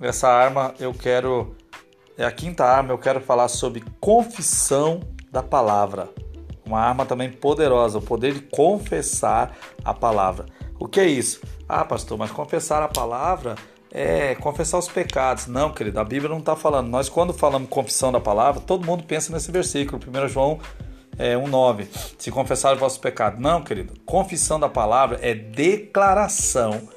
[0.00, 1.56] Essa arma eu quero
[2.16, 6.08] é a quinta arma, eu quero falar sobre confissão da palavra.
[6.66, 10.46] Uma arma também poderosa, o poder de confessar a palavra.
[10.78, 11.40] O que é isso?
[11.68, 13.54] Ah, pastor, mas confessar a palavra
[13.90, 15.46] é confessar os pecados.
[15.46, 16.88] Não, querido, a Bíblia não está falando.
[16.88, 20.58] Nós, quando falamos confissão da palavra, todo mundo pensa nesse versículo, 1 João
[21.16, 21.86] é, 1,9.
[22.18, 23.40] Se confessar os vossos pecados.
[23.40, 26.88] Não, querido, confissão da palavra é declaração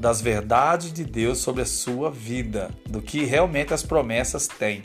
[0.00, 4.82] das verdades de Deus sobre a sua vida, do que realmente as promessas têm.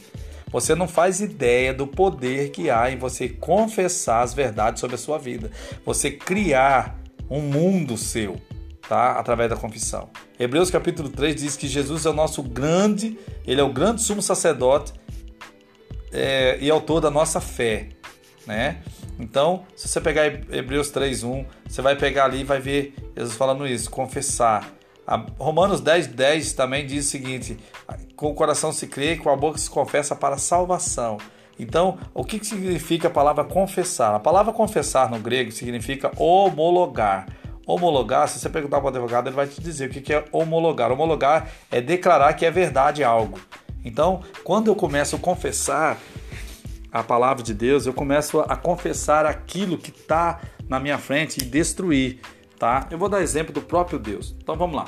[0.51, 4.99] Você não faz ideia do poder que há em você confessar as verdades sobre a
[4.99, 5.49] sua vida.
[5.86, 6.99] Você criar
[7.30, 8.39] um mundo seu
[8.88, 9.13] tá?
[9.13, 10.09] Através da confissão.
[10.39, 14.22] Hebreus capítulo 3 diz que Jesus é o nosso grande, ele é o grande sumo
[14.22, 14.93] sacerdote
[16.11, 17.89] é, e autor da nossa fé,
[18.45, 18.82] né?
[19.20, 23.66] Então, se você pegar Hebreus 3:1, você vai pegar ali e vai ver Jesus falando
[23.66, 24.74] isso, confessar.
[25.08, 27.58] A Romanos 10:10 10 também diz o seguinte:
[28.16, 31.18] com o coração se crê, com a boca se confessa para salvação.
[31.58, 34.14] Então, o que significa a palavra confessar?
[34.14, 37.28] A palavra confessar no grego significa homologar.
[37.66, 40.91] Homologar, se você perguntar para o advogado, ele vai te dizer o que é homologar.
[40.91, 43.39] Homologar é declarar que é verdade algo.
[43.84, 45.97] Então, quando eu começo a confessar
[46.91, 51.45] a palavra de Deus, eu começo a confessar aquilo que está na minha frente e
[51.45, 52.20] destruir,
[52.66, 52.88] tá?
[52.89, 54.36] Eu vou dar exemplo do próprio Deus.
[54.41, 54.86] Então vamos lá.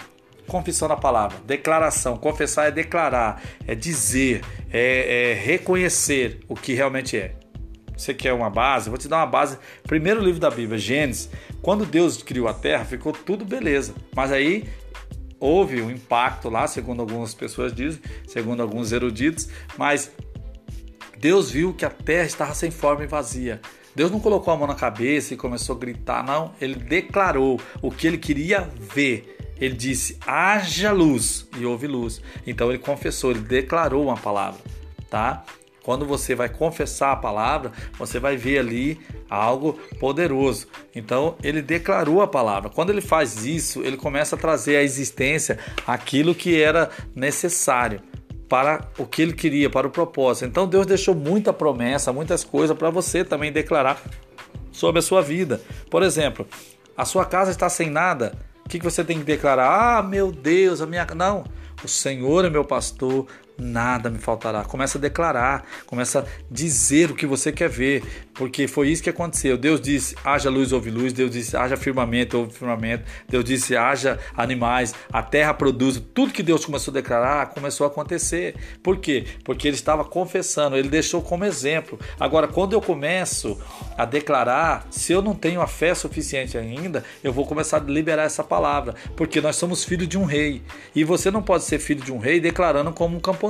[0.47, 2.17] Confissão da palavra, declaração.
[2.17, 7.35] Confessar é declarar, é dizer, é, é reconhecer o que realmente é.
[7.95, 8.89] Você quer uma base?
[8.89, 9.57] vou te dar uma base.
[9.83, 11.29] Primeiro livro da Bíblia, Gênesis.
[11.61, 13.93] Quando Deus criou a terra, ficou tudo beleza.
[14.15, 14.67] Mas aí
[15.39, 20.11] houve um impacto lá, segundo algumas pessoas dizem, segundo alguns eruditos, mas
[21.19, 23.61] Deus viu que a terra estava sem forma e vazia.
[23.97, 26.53] Deus não colocou a mão na cabeça e começou a gritar, não.
[26.61, 29.55] Ele declarou o que ele queria ver.
[29.59, 32.21] Ele disse: haja luz, e houve luz.
[32.45, 34.61] Então ele confessou, ele declarou uma palavra,
[35.09, 35.43] tá?
[35.81, 40.67] Quando você vai confessar a palavra, você vai ver ali algo poderoso.
[40.93, 42.69] Então, ele declarou a palavra.
[42.69, 48.01] Quando ele faz isso, ele começa a trazer à existência aquilo que era necessário
[48.47, 50.45] para o que ele queria, para o propósito.
[50.45, 54.01] Então, Deus deixou muita promessa, muitas coisas para você também declarar
[54.71, 55.61] sobre a sua vida.
[55.89, 56.47] Por exemplo,
[56.95, 58.33] a sua casa está sem nada.
[58.65, 59.97] O que você tem que declarar?
[59.97, 61.05] Ah, meu Deus, a minha.
[61.15, 61.43] Não.
[61.83, 63.27] O Senhor é meu pastor,
[63.57, 64.63] nada me faltará.
[64.63, 68.03] Começa a declarar, começa a dizer o que você quer ver,
[68.33, 69.57] porque foi isso que aconteceu.
[69.57, 71.11] Deus disse: haja luz, houve luz.
[71.11, 73.03] Deus disse: haja firmamento, houve firmamento.
[73.27, 74.93] Deus disse: haja animais.
[75.11, 76.01] A terra produz.
[76.13, 78.55] Tudo que Deus começou a declarar começou a acontecer.
[78.83, 79.25] Por quê?
[79.43, 81.99] Porque ele estava confessando, ele deixou como exemplo.
[82.19, 83.59] Agora, quando eu começo
[83.97, 88.23] a declarar, se eu não tenho a fé suficiente ainda, eu vou começar a liberar
[88.23, 90.61] essa palavra, porque nós somos filhos de um rei.
[90.95, 93.46] E você não pode ser filho de um rei declarando como um camponês.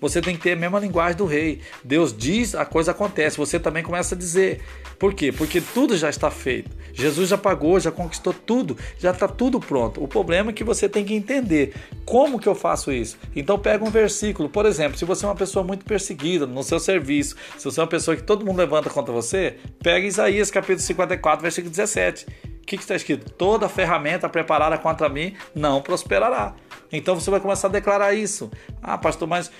[0.00, 1.60] Você tem que ter a mesma linguagem do rei.
[1.82, 3.38] Deus diz, a coisa acontece.
[3.38, 4.60] Você também começa a dizer.
[4.98, 5.32] Por quê?
[5.32, 6.70] Porque tudo já está feito.
[6.92, 10.02] Jesus já pagou, já conquistou tudo, já está tudo pronto.
[10.02, 13.18] O problema é que você tem que entender como que eu faço isso.
[13.34, 16.78] Então pega um versículo, por exemplo, se você é uma pessoa muito perseguida no seu
[16.78, 20.80] serviço, se você é uma pessoa que todo mundo levanta contra você, pega Isaías capítulo
[20.80, 22.26] 54, versículo 17.
[22.64, 23.30] O que está escrito?
[23.32, 26.54] Toda ferramenta preparada contra mim não prosperará.
[26.96, 28.50] Então você vai começar a declarar isso.
[28.82, 29.50] Ah, pastor, mas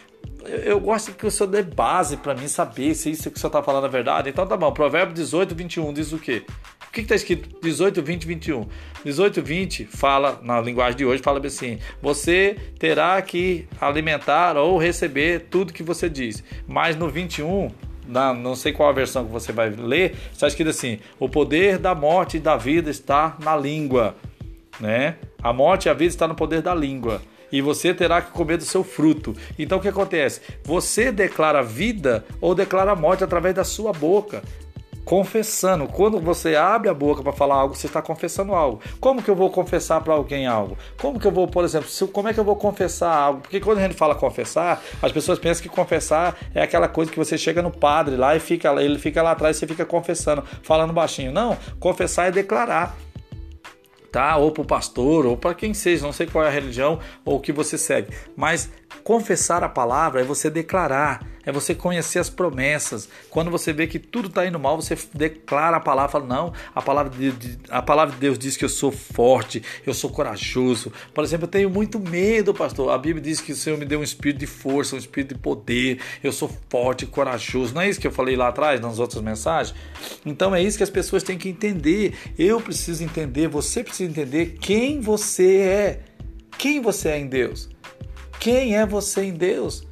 [0.64, 3.49] eu gosto que o senhor dê base para mim saber se isso que o senhor
[3.49, 4.28] está falando é verdade.
[4.28, 4.72] Então tá bom.
[4.72, 6.45] Provérbio 18, 21 diz o quê?
[6.89, 7.49] O que está escrito?
[7.61, 8.66] 18, 20, 21.
[9.05, 15.47] 18, 20 fala, na linguagem de hoje, fala assim: você terá que alimentar ou receber
[15.51, 16.45] tudo que você diz.
[16.68, 17.70] Mas no 21,
[18.07, 21.78] na, não sei qual a versão que você vai ler, está escrito assim: o poder
[21.78, 24.14] da morte e da vida está na língua.
[24.81, 25.16] Né?
[25.43, 27.20] A morte a vida está no poder da língua
[27.55, 29.33] e você terá que comer do seu fruto.
[29.57, 30.41] Então o que acontece?
[30.64, 34.43] Você declara vida ou declara morte através da sua boca.
[35.05, 38.81] Confessando, quando você abre a boca para falar algo, você está confessando algo.
[38.99, 40.79] Como que eu vou confessar para alguém algo?
[40.99, 43.43] Como que eu vou, por exemplo, como é que eu vou confessar algo?
[43.43, 47.18] Porque quando a gente fala confessar, as pessoas pensam que confessar é aquela coisa que
[47.18, 50.43] você chega no padre lá e fica, ele fica lá atrás e você fica confessando,
[50.62, 51.31] falando baixinho.
[51.31, 52.97] Não, confessar é declarar
[54.15, 54.37] tá?
[54.37, 57.39] Ou para o pastor, ou para quem seja, não sei qual é a religião ou
[57.39, 58.71] o que você segue, mas
[59.03, 63.09] confessar a palavra é você declarar é você conhecer as promessas.
[63.30, 66.80] Quando você vê que tudo está indo mal, você declara a palavra, fala, não, a
[66.80, 70.92] palavra de, a palavra de Deus diz que eu sou forte, eu sou corajoso.
[71.12, 72.90] Por exemplo, eu tenho muito medo, pastor.
[72.90, 75.40] A Bíblia diz que o Senhor me deu um espírito de força, um espírito de
[75.40, 77.74] poder, eu sou forte, corajoso.
[77.74, 79.76] Não é isso que eu falei lá atrás, nas outras mensagens?
[80.24, 82.14] Então é isso que as pessoas têm que entender.
[82.38, 86.01] Eu preciso entender, você precisa entender quem você é.
[86.57, 87.74] Quem você é em Deus?
[88.41, 89.87] Quem é você em Deus?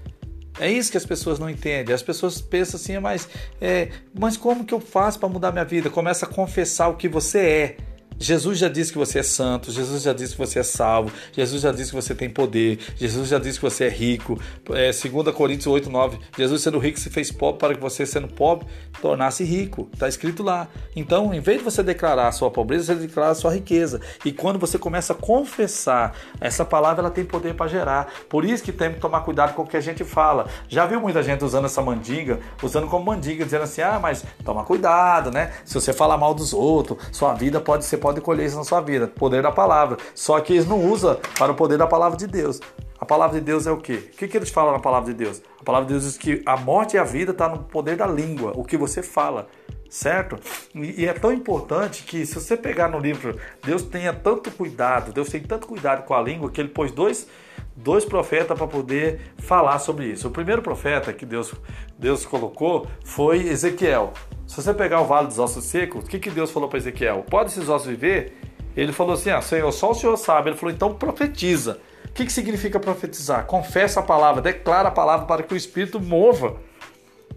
[0.60, 1.94] É isso que as pessoas não entendem.
[1.94, 3.28] As pessoas pensam assim, mas,
[3.60, 5.88] é, mas como que eu faço para mudar minha vida?
[5.88, 7.76] Começa a confessar o que você é.
[8.18, 11.62] Jesus já disse que você é santo, Jesus já disse que você é salvo, Jesus
[11.62, 14.38] já disse que você tem poder, Jesus já disse que você é rico.
[14.70, 16.18] É, 2 Coríntios 8, 9.
[16.36, 18.66] Jesus sendo rico se fez pobre para que você, sendo pobre,
[19.00, 19.88] tornasse rico.
[19.92, 20.68] Está escrito lá.
[20.94, 24.00] Então, em vez de você declarar a sua pobreza, você declara a sua riqueza.
[24.24, 28.12] E quando você começa a confessar, essa palavra ela tem poder para gerar.
[28.28, 30.46] Por isso que tem que tomar cuidado com o que a gente fala.
[30.68, 34.64] Já viu muita gente usando essa mandinga, usando como mandinga, dizendo assim: ah, mas toma
[34.64, 35.52] cuidado, né?
[35.64, 38.80] Se você falar mal dos outros, sua vida pode ser pode colher isso na sua
[38.80, 39.06] vida.
[39.06, 39.96] Poder da palavra.
[40.14, 42.60] Só que eles não usam para o poder da palavra de Deus.
[43.00, 44.10] A palavra de Deus é o quê?
[44.12, 45.40] O que, que eles falam na palavra de Deus?
[45.60, 48.06] A palavra de Deus diz que a morte e a vida está no poder da
[48.06, 49.48] língua, o que você fala
[49.92, 50.38] certo?
[50.74, 55.28] E, é tão importante que se você pegar no livro, Deus tenha tanto cuidado, Deus
[55.28, 57.28] tem tanto cuidado com a língua que ele pôs dois,
[57.76, 60.28] dois profetas para poder falar sobre isso.
[60.28, 61.52] O primeiro profeta que Deus,
[61.98, 64.14] Deus colocou foi Ezequiel.
[64.52, 67.24] Se você pegar o Vale dos Ossos Secos, o que, que Deus falou para Ezequiel?
[67.30, 68.36] Pode esses ossos viver?
[68.76, 70.50] Ele falou assim: ah, Senhor, só o Senhor sabe.
[70.50, 71.80] Ele falou: então profetiza.
[72.04, 73.46] O que, que significa profetizar?
[73.46, 76.60] Confessa a palavra, declara a palavra para que o Espírito mova.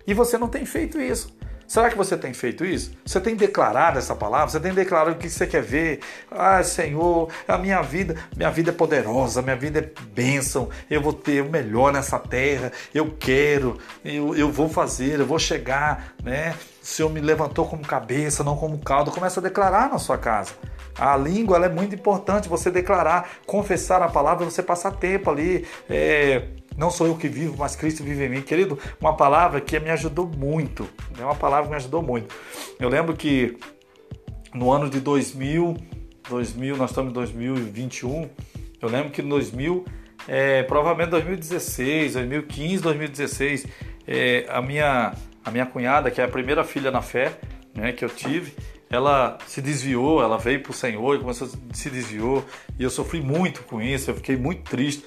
[0.06, 1.34] E você não tem feito isso.
[1.66, 2.92] Será que você tem feito isso?
[3.06, 4.50] Você tem declarado essa palavra?
[4.50, 6.02] Você tem declarado o que você quer ver?
[6.30, 10.70] Ah, Senhor, a minha vida, minha vida é poderosa, minha vida é bênção.
[10.90, 12.74] Eu vou ter o melhor nessa terra.
[12.94, 16.54] Eu quero, eu, eu vou fazer, eu vou chegar, né?
[16.86, 19.10] O Senhor me levantou como cabeça, não como caldo.
[19.10, 20.54] Começa a declarar na sua casa.
[20.96, 25.66] A língua é muito importante você declarar, confessar a palavra, você passar tempo ali.
[25.90, 26.44] É,
[26.78, 28.42] não sou eu que vivo, mas Cristo vive em mim.
[28.44, 30.88] Querido, uma palavra que me ajudou muito.
[31.20, 32.36] É uma palavra que me ajudou muito.
[32.80, 33.58] Eu lembro que
[34.54, 35.76] no ano de 2000,
[36.30, 38.30] 2000 nós estamos em 2021,
[38.80, 39.86] eu lembro que em 2000,
[40.28, 43.66] é, provavelmente 2016, 2015, 2016,
[44.08, 45.14] é, a, minha,
[45.46, 47.38] a minha cunhada, que é a primeira filha na fé
[47.76, 48.54] né, que eu tive,
[48.90, 52.46] ela se desviou, ela veio para o Senhor e começou a se desviou.
[52.80, 55.04] E eu sofri muito com isso, eu fiquei muito triste.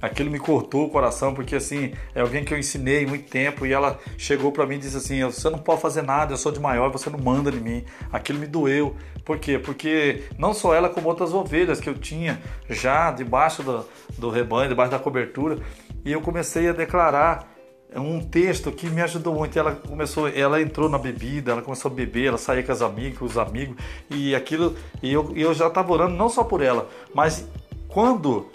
[0.00, 3.72] Aquilo me cortou o coração, porque assim, é alguém que eu ensinei muito tempo e
[3.72, 6.60] ela chegou para mim e disse assim: Você não pode fazer nada, eu sou de
[6.60, 7.84] maior, você não manda em mim.
[8.12, 8.96] Aquilo me doeu.
[9.24, 9.58] Por quê?
[9.58, 13.88] Porque não só ela, como outras ovelhas que eu tinha já debaixo do,
[14.18, 15.58] do rebanho, debaixo da cobertura.
[16.04, 17.51] E eu comecei a declarar
[18.00, 19.58] um texto que me ajudou muito.
[19.58, 23.18] Ela começou, ela entrou na bebida, ela começou a beber, ela saía com os amigos,
[23.18, 23.76] com os amigos
[24.10, 24.76] e aquilo.
[25.02, 27.46] E eu, eu já estava orando não só por ela, mas
[27.88, 28.46] quando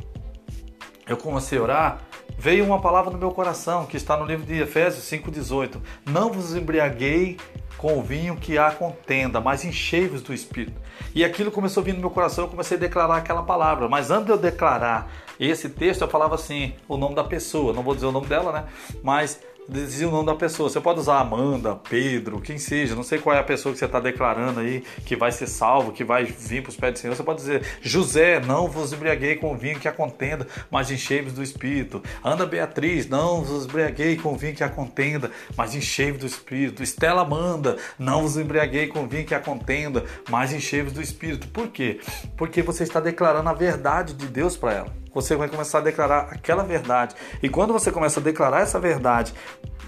[1.07, 2.01] eu comecei a orar,
[2.37, 5.79] veio uma palavra no meu coração que está no livro de Efésios 5:18.
[6.05, 7.37] Não vos embriaguei
[7.77, 10.81] com o vinho que há contenda, mas enchei-vos do Espírito.
[11.13, 13.87] E aquilo começou a vir no meu coração, eu comecei a declarar aquela palavra.
[13.87, 15.09] Mas antes de eu declarar
[15.39, 18.51] esse texto, eu falava assim, o nome da pessoa, não vou dizer o nome dela,
[18.51, 18.65] né?
[19.03, 20.69] Mas dizia o nome da pessoa.
[20.69, 23.85] Você pode usar Amanda, Pedro, quem seja, não sei qual é a pessoa que você
[23.85, 27.15] está declarando aí, que vai ser salvo, que vai vir para os pés do Senhor.
[27.15, 31.33] Você pode dizer, José, não vos embriaguei com o vinho que a contenda, mas enchei-vos
[31.33, 32.01] do Espírito.
[32.23, 36.81] Ana Beatriz, não vos embriaguei com o vinho que a contenda, mas enchei-vos do Espírito.
[36.81, 41.47] Estela Amanda, não vos embriaguei com o vinho que a contenda, mas enchei-vos do Espírito.
[41.49, 41.99] Por quê?
[42.37, 46.29] Porque você está declarando a verdade de Deus para ela você vai começar a declarar
[46.31, 47.15] aquela verdade.
[47.41, 49.33] E quando você começa a declarar essa verdade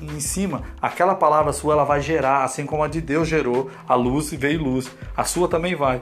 [0.02, 3.96] em cima, aquela palavra sua ela vai gerar, assim como a de Deus gerou, a
[3.96, 4.90] luz e veio luz.
[5.16, 6.02] A sua também vai.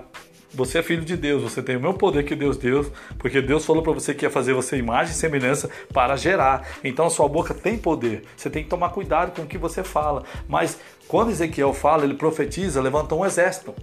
[0.53, 2.89] Você é filho de Deus, você tem o mesmo poder que Deus deu,
[3.19, 6.65] porque Deus falou para você que ia fazer você imagem e semelhança para gerar.
[6.83, 8.23] Então a sua boca tem poder.
[8.35, 10.23] Você tem que tomar cuidado com o que você fala.
[10.47, 13.75] Mas quando Ezequiel fala, ele profetiza, levantou um exército.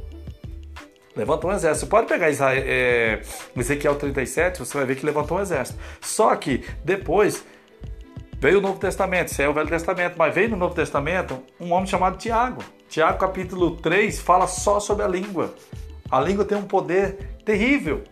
[1.15, 1.87] Levantou um exército.
[1.87, 3.21] Pode pegar é,
[3.57, 5.79] Ezequiel 37, você vai ver que levantou um exército.
[6.01, 7.45] Só que depois
[8.45, 11.73] veio o Novo Testamento, isso é o Velho Testamento, mas veio no Novo Testamento um
[11.73, 12.63] homem chamado Tiago.
[12.91, 15.55] Tiago capítulo 3 fala só sobre a língua.
[16.11, 18.05] A língua tem um poder terrível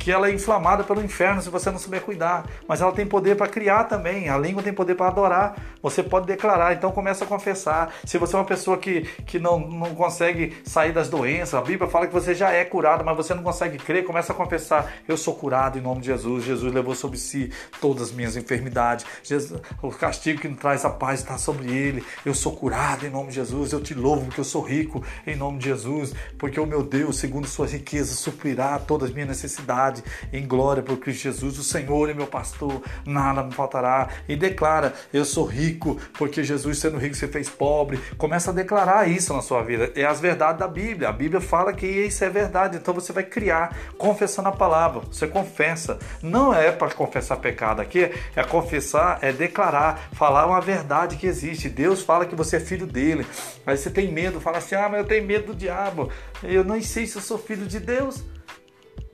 [0.00, 2.46] que ela é inflamada pelo inferno se você não souber cuidar.
[2.66, 4.30] Mas ela tem poder para criar também.
[4.30, 5.54] A língua tem poder para adorar.
[5.82, 7.92] Você pode declarar, então começa a confessar.
[8.04, 11.88] Se você é uma pessoa que, que não, não consegue sair das doenças, a Bíblia
[11.88, 14.90] fala que você já é curado, mas você não consegue crer, começa a confessar.
[15.06, 16.44] Eu sou curado em nome de Jesus.
[16.44, 19.04] Jesus levou sobre si todas as minhas enfermidades.
[19.22, 22.02] Jesus, o castigo que nos traz a paz está sobre ele.
[22.24, 23.72] Eu sou curado em nome de Jesus.
[23.72, 26.14] Eu te louvo porque eu sou rico em nome de Jesus.
[26.38, 29.89] Porque o meu Deus, segundo suas riquezas, suprirá todas as minhas necessidades
[30.32, 31.58] em glória por Cristo Jesus.
[31.58, 34.08] O Senhor é meu pastor, nada me faltará.
[34.28, 37.98] E declara: Eu sou rico, porque Jesus, sendo rico, se fez pobre.
[38.16, 39.92] Começa a declarar isso na sua vida.
[39.94, 41.08] É as verdades da Bíblia.
[41.08, 42.76] A Bíblia fala que isso é verdade.
[42.76, 45.00] Então você vai criar, confessando a palavra.
[45.10, 45.98] Você confessa.
[46.22, 51.68] Não é para confessar pecado aqui, é confessar, é declarar, falar uma verdade que existe.
[51.68, 53.26] Deus fala que você é filho dele.
[53.66, 56.10] Aí você tem medo, fala assim: Ah, mas eu tenho medo do diabo.
[56.42, 58.22] Eu não sei se eu sou filho de Deus.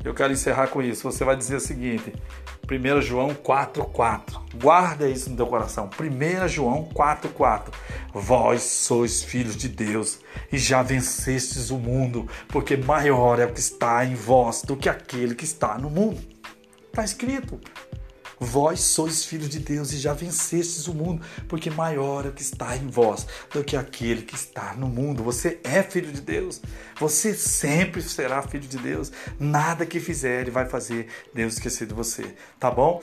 [0.05, 1.11] Eu quero encerrar com isso.
[1.11, 2.13] Você vai dizer o seguinte:
[2.71, 4.61] 1 João 4,4.
[4.61, 5.89] Guarda isso no teu coração.
[5.99, 7.73] 1 João 4,4.
[8.13, 10.21] Vós sois filhos de Deus
[10.51, 14.89] e já vencestes o mundo, porque maior é o que está em vós do que
[14.89, 16.21] aquele que está no mundo.
[16.89, 17.61] Está escrito.
[18.39, 22.43] Vós sois filhos de Deus e já vencestes o mundo, porque maior é o que
[22.43, 25.23] está em vós do que aquele que está no mundo.
[25.23, 26.61] Você é filho de Deus.
[26.99, 29.11] Você sempre será filho de Deus.
[29.39, 32.35] Nada que fizer vai fazer Deus esquecer de você.
[32.59, 33.03] Tá bom?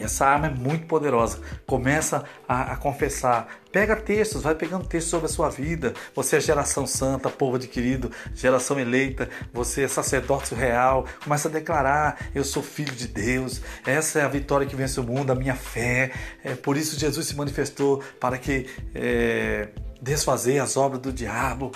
[0.00, 1.40] Essa arma é muito poderosa.
[1.66, 3.48] Começa a, a, confessar.
[3.70, 5.94] Pega textos, vai pegando textos sobre a sua vida.
[6.14, 9.28] Você é geração santa, povo adquirido, geração eleita.
[9.52, 11.04] Você é sacerdócio real.
[11.22, 13.60] Começa a declarar: Eu sou filho de Deus.
[13.86, 16.12] Essa é a vitória que vence o mundo, a minha fé.
[16.42, 19.68] É por isso Jesus se manifestou para que é,
[20.00, 21.70] desfazer as obras do diabo.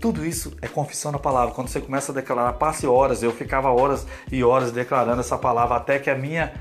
[0.00, 1.54] Tudo isso é confissão na palavra.
[1.54, 3.22] Quando você começa a declarar, passe horas.
[3.22, 6.52] Eu ficava horas e horas declarando essa palavra até que a minha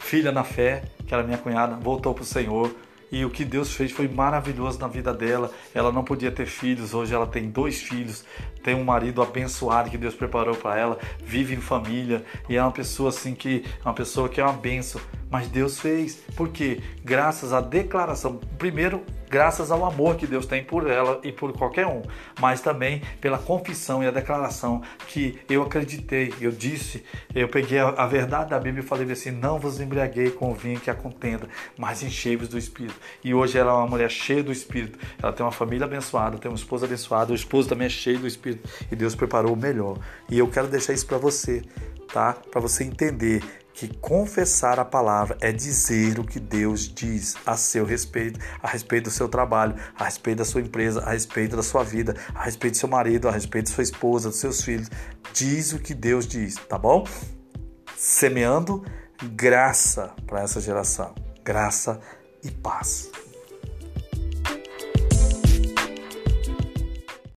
[0.00, 2.74] filha na fé, que era minha cunhada, voltou para o Senhor.
[3.12, 5.50] E o que Deus fez foi maravilhoso na vida dela.
[5.74, 8.24] Ela não podia ter filhos, hoje ela tem dois filhos,
[8.62, 12.72] tem um marido abençoado que Deus preparou para ela, vive em família e é uma
[12.72, 15.00] pessoa assim que é uma pessoa que é uma benção.
[15.30, 20.90] Mas Deus fez, porque graças à declaração, primeiro graças ao amor que Deus tem por
[20.90, 22.02] ela e por qualquer um,
[22.40, 27.90] mas também pela confissão e a declaração que eu acreditei, eu disse, eu peguei a,
[27.90, 30.94] a verdade da Bíblia e falei assim: não vos embriaguei com o vinho que a
[30.94, 31.48] contenda,
[31.78, 32.98] mas enchei-vos do Espírito.
[33.22, 36.50] E hoje ela é uma mulher cheia do Espírito, ela tem uma família abençoada, tem
[36.50, 38.49] uma esposa abençoada, o esposo também é cheio do Espírito
[38.90, 39.98] e Deus preparou o melhor.
[40.28, 41.62] E eu quero deixar isso para você,
[42.12, 42.32] tá?
[42.32, 43.42] Para você entender
[43.72, 49.04] que confessar a palavra é dizer o que Deus diz a seu respeito, a respeito
[49.04, 52.74] do seu trabalho, a respeito da sua empresa, a respeito da sua vida, a respeito
[52.74, 54.90] do seu marido, a respeito da sua esposa, dos seus filhos.
[55.32, 57.06] Diz o que Deus diz, tá bom?
[57.96, 58.84] Semeando
[59.34, 61.14] graça para essa geração.
[61.42, 62.00] Graça
[62.42, 63.10] e paz.